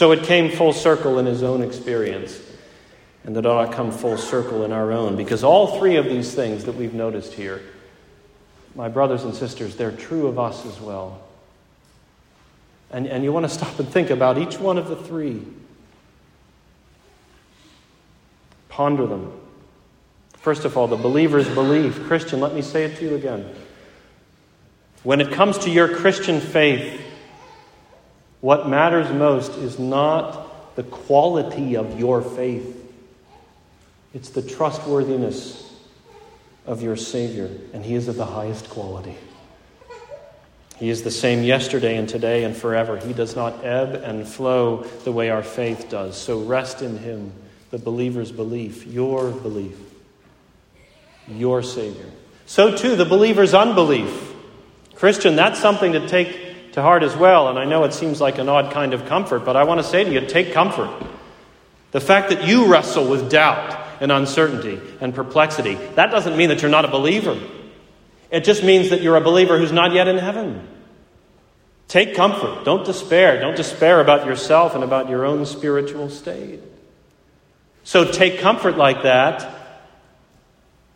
So 0.00 0.12
it 0.12 0.22
came 0.22 0.50
full 0.50 0.72
circle 0.72 1.18
in 1.18 1.26
his 1.26 1.42
own 1.42 1.60
experience. 1.60 2.40
And 3.24 3.36
it 3.36 3.44
ought 3.44 3.66
to 3.66 3.70
come 3.70 3.90
full 3.90 4.16
circle 4.16 4.64
in 4.64 4.72
our 4.72 4.92
own. 4.92 5.14
Because 5.14 5.44
all 5.44 5.78
three 5.78 5.96
of 5.96 6.06
these 6.06 6.34
things 6.34 6.64
that 6.64 6.74
we've 6.74 6.94
noticed 6.94 7.34
here, 7.34 7.60
my 8.74 8.88
brothers 8.88 9.24
and 9.24 9.34
sisters, 9.34 9.76
they're 9.76 9.92
true 9.92 10.26
of 10.26 10.38
us 10.38 10.64
as 10.64 10.80
well. 10.80 11.20
And, 12.90 13.06
and 13.06 13.22
you 13.22 13.30
want 13.30 13.44
to 13.44 13.50
stop 13.54 13.78
and 13.78 13.86
think 13.86 14.08
about 14.08 14.38
each 14.38 14.58
one 14.58 14.78
of 14.78 14.88
the 14.88 14.96
three. 14.96 15.42
Ponder 18.70 19.06
them. 19.06 19.38
First 20.38 20.64
of 20.64 20.78
all, 20.78 20.86
the 20.86 20.96
believer's 20.96 21.50
belief. 21.50 22.04
Christian, 22.04 22.40
let 22.40 22.54
me 22.54 22.62
say 22.62 22.84
it 22.84 22.96
to 22.96 23.04
you 23.04 23.16
again. 23.16 23.54
When 25.02 25.20
it 25.20 25.30
comes 25.30 25.58
to 25.58 25.70
your 25.70 25.94
Christian 25.94 26.40
faith, 26.40 27.02
what 28.40 28.68
matters 28.68 29.10
most 29.12 29.52
is 29.52 29.78
not 29.78 30.76
the 30.76 30.82
quality 30.82 31.76
of 31.76 31.98
your 31.98 32.22
faith, 32.22 32.76
it's 34.14 34.30
the 34.30 34.42
trustworthiness 34.42 35.72
of 36.66 36.82
your 36.82 36.96
Savior, 36.96 37.50
and 37.72 37.84
He 37.84 37.94
is 37.94 38.08
of 38.08 38.16
the 38.16 38.26
highest 38.26 38.68
quality. 38.70 39.16
He 40.76 40.88
is 40.88 41.02
the 41.02 41.10
same 41.10 41.42
yesterday 41.42 41.96
and 41.96 42.08
today 42.08 42.44
and 42.44 42.56
forever. 42.56 42.96
He 42.96 43.12
does 43.12 43.36
not 43.36 43.64
ebb 43.64 43.94
and 44.02 44.26
flow 44.26 44.84
the 45.04 45.12
way 45.12 45.28
our 45.28 45.42
faith 45.42 45.90
does. 45.90 46.16
So 46.16 46.40
rest 46.40 46.80
in 46.80 46.96
Him, 46.96 47.32
the 47.70 47.78
believer's 47.78 48.32
belief, 48.32 48.86
your 48.86 49.30
belief, 49.30 49.78
your 51.28 51.62
Savior. 51.62 52.10
So 52.46 52.74
too, 52.74 52.96
the 52.96 53.04
believer's 53.04 53.52
unbelief. 53.52 54.32
Christian, 54.94 55.36
that's 55.36 55.60
something 55.60 55.92
to 55.92 56.08
take 56.08 56.49
to 56.72 56.82
heart 56.82 57.02
as 57.02 57.16
well. 57.16 57.48
And 57.48 57.58
I 57.58 57.64
know 57.64 57.84
it 57.84 57.92
seems 57.92 58.20
like 58.20 58.38
an 58.38 58.48
odd 58.48 58.72
kind 58.72 58.94
of 58.94 59.06
comfort, 59.06 59.44
but 59.44 59.56
I 59.56 59.64
want 59.64 59.80
to 59.80 59.84
say 59.84 60.04
to 60.04 60.12
you 60.12 60.26
take 60.26 60.52
comfort. 60.52 60.90
The 61.92 62.00
fact 62.00 62.30
that 62.30 62.46
you 62.46 62.66
wrestle 62.66 63.08
with 63.08 63.30
doubt 63.30 63.78
and 64.00 64.12
uncertainty 64.12 64.80
and 65.00 65.14
perplexity, 65.14 65.74
that 65.94 66.10
doesn't 66.10 66.36
mean 66.36 66.48
that 66.50 66.62
you're 66.62 66.70
not 66.70 66.84
a 66.84 66.88
believer. 66.88 67.38
It 68.30 68.44
just 68.44 68.62
means 68.62 68.90
that 68.90 69.02
you're 69.02 69.16
a 69.16 69.20
believer 69.20 69.58
who's 69.58 69.72
not 69.72 69.92
yet 69.92 70.06
in 70.06 70.18
heaven. 70.18 70.66
Take 71.88 72.14
comfort. 72.14 72.64
Don't 72.64 72.86
despair. 72.86 73.40
Don't 73.40 73.56
despair 73.56 74.00
about 74.00 74.24
yourself 74.24 74.76
and 74.76 74.84
about 74.84 75.08
your 75.08 75.24
own 75.24 75.44
spiritual 75.44 76.08
state. 76.08 76.60
So 77.82 78.04
take 78.04 78.38
comfort 78.38 78.76
like 78.76 79.02
that, 79.02 79.52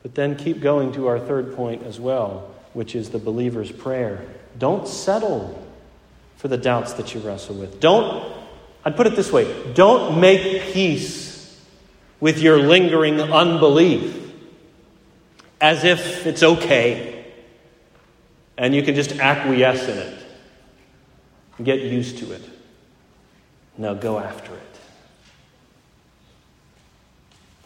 but 0.03 0.15
then 0.15 0.37
keep 0.37 0.61
going 0.61 0.93
to 0.93 1.09
our 1.09 1.19
third 1.19 1.57
point 1.57 1.83
as 1.83 1.99
well, 1.99 2.55
which 2.75 2.95
is 2.95 3.11
the 3.11 3.19
believer's 3.19 3.73
prayer. 3.73 4.25
Don't 4.57 4.87
settle 4.87 5.64
for 6.45 6.49
the 6.49 6.59
doubts 6.59 6.93
that 6.93 7.15
you 7.15 7.21
wrestle 7.21 7.55
with. 7.55 7.81
Don't, 7.81 8.31
I'd 8.85 8.97
put 8.97 9.07
it 9.07 9.17
this 9.17 9.33
way 9.33 9.73
don't 9.73 10.21
make 10.21 10.75
peace 10.75 11.59
with 12.21 12.39
your 12.39 12.59
lingering 12.59 13.19
unbelief 13.19 14.31
as 15.59 15.85
if 15.85 16.27
it's 16.27 16.43
okay 16.43 17.33
and 18.59 18.75
you 18.75 18.83
can 18.83 18.95
just 18.95 19.13
acquiesce 19.13 19.89
in 19.89 19.97
it 19.97 20.27
get 21.63 21.81
used 21.81 22.19
to 22.19 22.31
it. 22.33 22.43
No, 23.79 23.95
go 23.95 24.19
after 24.19 24.53
it. 24.53 24.79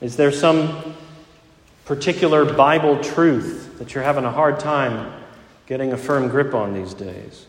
Is 0.00 0.14
there 0.14 0.30
some 0.30 0.94
particular 1.84 2.44
Bible 2.44 3.02
truth 3.02 3.76
that 3.80 3.92
you're 3.92 4.04
having 4.04 4.24
a 4.24 4.30
hard 4.30 4.60
time 4.60 5.12
getting 5.66 5.92
a 5.92 5.96
firm 5.96 6.28
grip 6.28 6.54
on 6.54 6.74
these 6.74 6.94
days? 6.94 7.47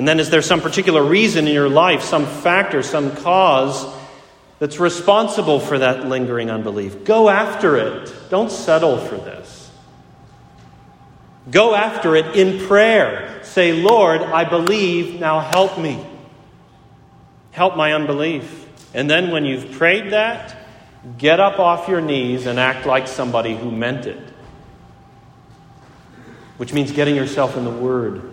And 0.00 0.08
then, 0.08 0.18
is 0.18 0.30
there 0.30 0.40
some 0.40 0.62
particular 0.62 1.04
reason 1.04 1.46
in 1.46 1.52
your 1.52 1.68
life, 1.68 2.00
some 2.00 2.24
factor, 2.24 2.82
some 2.82 3.14
cause 3.16 3.86
that's 4.58 4.80
responsible 4.80 5.60
for 5.60 5.78
that 5.78 6.06
lingering 6.06 6.50
unbelief? 6.50 7.04
Go 7.04 7.28
after 7.28 7.76
it. 7.76 8.10
Don't 8.30 8.50
settle 8.50 8.96
for 8.96 9.16
this. 9.16 9.70
Go 11.50 11.74
after 11.74 12.16
it 12.16 12.34
in 12.34 12.66
prayer. 12.66 13.40
Say, 13.42 13.74
Lord, 13.74 14.22
I 14.22 14.48
believe, 14.48 15.20
now 15.20 15.40
help 15.40 15.78
me. 15.78 16.02
Help 17.50 17.76
my 17.76 17.92
unbelief. 17.92 18.68
And 18.94 19.10
then, 19.10 19.30
when 19.30 19.44
you've 19.44 19.72
prayed 19.72 20.12
that, 20.12 20.66
get 21.18 21.40
up 21.40 21.58
off 21.58 21.88
your 21.88 22.00
knees 22.00 22.46
and 22.46 22.58
act 22.58 22.86
like 22.86 23.06
somebody 23.06 23.54
who 23.54 23.70
meant 23.70 24.06
it. 24.06 24.32
Which 26.56 26.72
means 26.72 26.90
getting 26.90 27.16
yourself 27.16 27.58
in 27.58 27.64
the 27.64 27.70
Word 27.70 28.29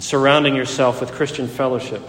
and 0.00 0.04
surrounding 0.06 0.56
yourself 0.56 1.02
with 1.02 1.12
Christian 1.12 1.46
fellowship, 1.46 2.00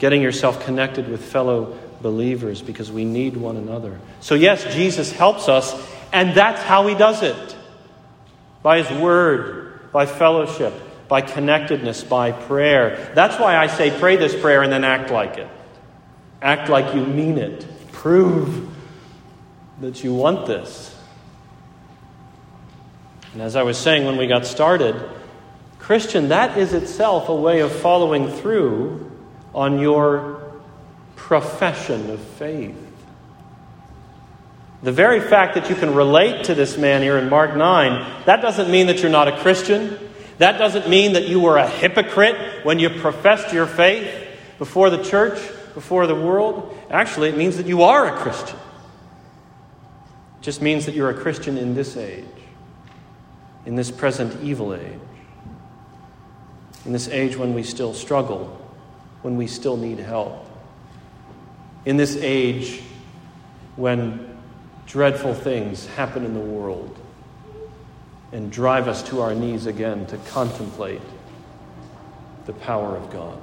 getting 0.00 0.20
yourself 0.20 0.64
connected 0.64 1.08
with 1.08 1.24
fellow 1.24 1.78
believers 2.02 2.62
because 2.62 2.90
we 2.90 3.04
need 3.04 3.36
one 3.36 3.56
another. 3.56 4.00
So, 4.18 4.34
yes, 4.34 4.74
Jesus 4.74 5.12
helps 5.12 5.48
us, 5.48 5.72
and 6.12 6.34
that's 6.34 6.60
how 6.62 6.88
he 6.88 6.96
does 6.96 7.22
it 7.22 7.56
by 8.64 8.82
his 8.82 9.00
word, 9.00 9.92
by 9.92 10.06
fellowship, 10.06 10.74
by 11.06 11.20
connectedness, 11.20 12.02
by 12.02 12.32
prayer. 12.32 13.12
That's 13.14 13.38
why 13.38 13.56
I 13.56 13.68
say 13.68 13.96
pray 13.96 14.16
this 14.16 14.34
prayer 14.34 14.64
and 14.64 14.72
then 14.72 14.82
act 14.82 15.12
like 15.12 15.38
it. 15.38 15.48
Act 16.42 16.68
like 16.68 16.92
you 16.92 17.06
mean 17.06 17.38
it. 17.38 17.64
Prove 17.92 18.68
that 19.80 20.02
you 20.02 20.12
want 20.12 20.46
this. 20.46 20.92
And 23.32 23.42
as 23.42 23.54
I 23.54 23.62
was 23.62 23.78
saying 23.78 24.06
when 24.06 24.16
we 24.16 24.26
got 24.26 24.44
started, 24.44 24.96
Christian, 25.84 26.28
that 26.28 26.56
is 26.56 26.72
itself 26.72 27.28
a 27.28 27.34
way 27.34 27.60
of 27.60 27.70
following 27.70 28.30
through 28.30 29.12
on 29.54 29.78
your 29.78 30.40
profession 31.14 32.08
of 32.08 32.20
faith. 32.20 32.74
The 34.82 34.92
very 34.92 35.20
fact 35.20 35.56
that 35.56 35.68
you 35.68 35.76
can 35.76 35.94
relate 35.94 36.44
to 36.44 36.54
this 36.54 36.78
man 36.78 37.02
here 37.02 37.18
in 37.18 37.28
Mark 37.28 37.54
9, 37.54 38.24
that 38.24 38.40
doesn't 38.40 38.70
mean 38.70 38.86
that 38.86 39.02
you're 39.02 39.10
not 39.10 39.28
a 39.28 39.38
Christian. 39.40 39.98
That 40.38 40.56
doesn't 40.56 40.88
mean 40.88 41.12
that 41.12 41.28
you 41.28 41.38
were 41.38 41.58
a 41.58 41.68
hypocrite 41.68 42.64
when 42.64 42.78
you 42.78 42.88
professed 42.88 43.52
your 43.52 43.66
faith 43.66 44.10
before 44.58 44.88
the 44.88 45.04
church, 45.04 45.38
before 45.74 46.06
the 46.06 46.14
world. 46.14 46.74
Actually, 46.88 47.28
it 47.28 47.36
means 47.36 47.58
that 47.58 47.66
you 47.66 47.82
are 47.82 48.06
a 48.06 48.18
Christian. 48.20 48.56
It 50.38 50.44
just 50.44 50.62
means 50.62 50.86
that 50.86 50.94
you're 50.94 51.10
a 51.10 51.14
Christian 51.14 51.58
in 51.58 51.74
this 51.74 51.98
age, 51.98 52.24
in 53.66 53.74
this 53.74 53.90
present 53.90 54.42
evil 54.42 54.72
age, 54.72 54.98
in 56.84 56.92
this 56.92 57.08
age 57.08 57.36
when 57.36 57.54
we 57.54 57.62
still 57.62 57.94
struggle, 57.94 58.60
when 59.22 59.36
we 59.36 59.46
still 59.46 59.76
need 59.76 59.98
help, 59.98 60.46
in 61.84 61.96
this 61.96 62.16
age 62.16 62.82
when 63.76 64.36
dreadful 64.86 65.34
things 65.34 65.86
happen 65.86 66.24
in 66.24 66.34
the 66.34 66.40
world 66.40 66.98
and 68.32 68.50
drive 68.50 68.88
us 68.88 69.02
to 69.02 69.20
our 69.20 69.34
knees 69.34 69.66
again 69.66 70.06
to 70.06 70.16
contemplate 70.18 71.00
the 72.46 72.52
power 72.52 72.96
of 72.96 73.10
God. 73.10 73.38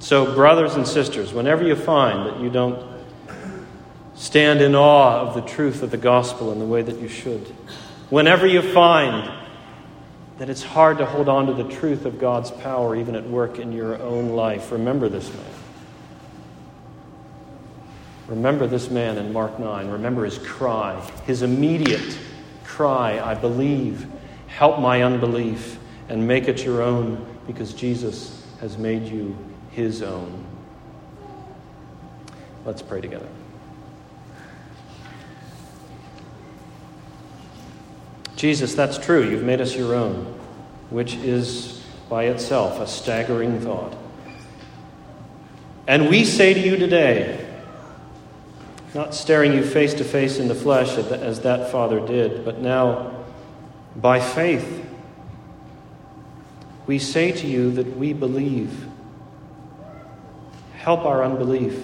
So, 0.00 0.34
brothers 0.34 0.74
and 0.74 0.86
sisters, 0.86 1.32
whenever 1.32 1.64
you 1.64 1.76
find 1.76 2.26
that 2.26 2.40
you 2.40 2.50
don't 2.50 3.02
stand 4.14 4.60
in 4.60 4.74
awe 4.74 5.20
of 5.20 5.34
the 5.34 5.40
truth 5.40 5.82
of 5.82 5.90
the 5.90 5.96
gospel 5.96 6.52
in 6.52 6.58
the 6.58 6.66
way 6.66 6.82
that 6.82 7.00
you 7.00 7.08
should, 7.08 7.40
whenever 8.10 8.46
you 8.46 8.60
find 8.60 9.43
that 10.38 10.50
it's 10.50 10.62
hard 10.62 10.98
to 10.98 11.06
hold 11.06 11.28
on 11.28 11.46
to 11.46 11.54
the 11.54 11.68
truth 11.68 12.06
of 12.06 12.18
God's 12.18 12.50
power 12.50 12.96
even 12.96 13.14
at 13.14 13.24
work 13.28 13.58
in 13.58 13.72
your 13.72 14.00
own 14.02 14.30
life, 14.30 14.72
remember 14.72 15.08
this 15.08 15.32
man. 15.32 15.44
Remember 18.26 18.66
this 18.66 18.90
man 18.90 19.18
in 19.18 19.32
Mark 19.32 19.58
9. 19.58 19.90
Remember 19.90 20.24
his 20.24 20.38
cry, 20.38 20.98
his 21.26 21.42
immediate 21.42 22.18
cry 22.64 23.20
I 23.20 23.34
believe, 23.34 24.06
help 24.48 24.80
my 24.80 25.02
unbelief, 25.02 25.78
and 26.08 26.26
make 26.26 26.48
it 26.48 26.64
your 26.64 26.82
own 26.82 27.24
because 27.46 27.72
Jesus 27.72 28.44
has 28.60 28.78
made 28.78 29.04
you 29.04 29.36
his 29.70 30.02
own. 30.02 30.44
Let's 32.64 32.82
pray 32.82 33.00
together. 33.00 33.28
Jesus, 38.44 38.74
that's 38.74 38.98
true. 38.98 39.26
You've 39.26 39.42
made 39.42 39.62
us 39.62 39.74
your 39.74 39.94
own, 39.94 40.16
which 40.90 41.14
is 41.14 41.82
by 42.10 42.24
itself 42.24 42.78
a 42.78 42.86
staggering 42.86 43.58
thought. 43.58 43.96
And 45.86 46.10
we 46.10 46.26
say 46.26 46.52
to 46.52 46.60
you 46.60 46.76
today, 46.76 47.42
not 48.94 49.14
staring 49.14 49.54
you 49.54 49.64
face 49.64 49.94
to 49.94 50.04
face 50.04 50.38
in 50.38 50.48
the 50.48 50.54
flesh 50.54 50.98
as 50.98 51.40
that 51.40 51.72
father 51.72 52.06
did, 52.06 52.44
but 52.44 52.60
now 52.60 53.24
by 53.96 54.20
faith. 54.20 54.84
We 56.86 56.98
say 56.98 57.32
to 57.32 57.46
you 57.46 57.70
that 57.70 57.96
we 57.96 58.12
believe. 58.12 58.86
Help 60.74 61.06
our 61.06 61.24
unbelief. 61.24 61.82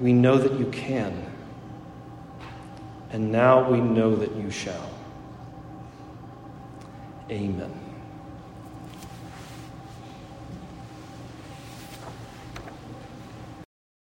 We 0.00 0.12
know 0.12 0.38
that 0.38 0.58
you 0.58 0.66
can. 0.72 1.29
And 3.12 3.32
now 3.32 3.68
we 3.68 3.80
know 3.80 4.14
that 4.16 4.34
you 4.36 4.50
shall. 4.50 4.90
Amen. 7.30 7.79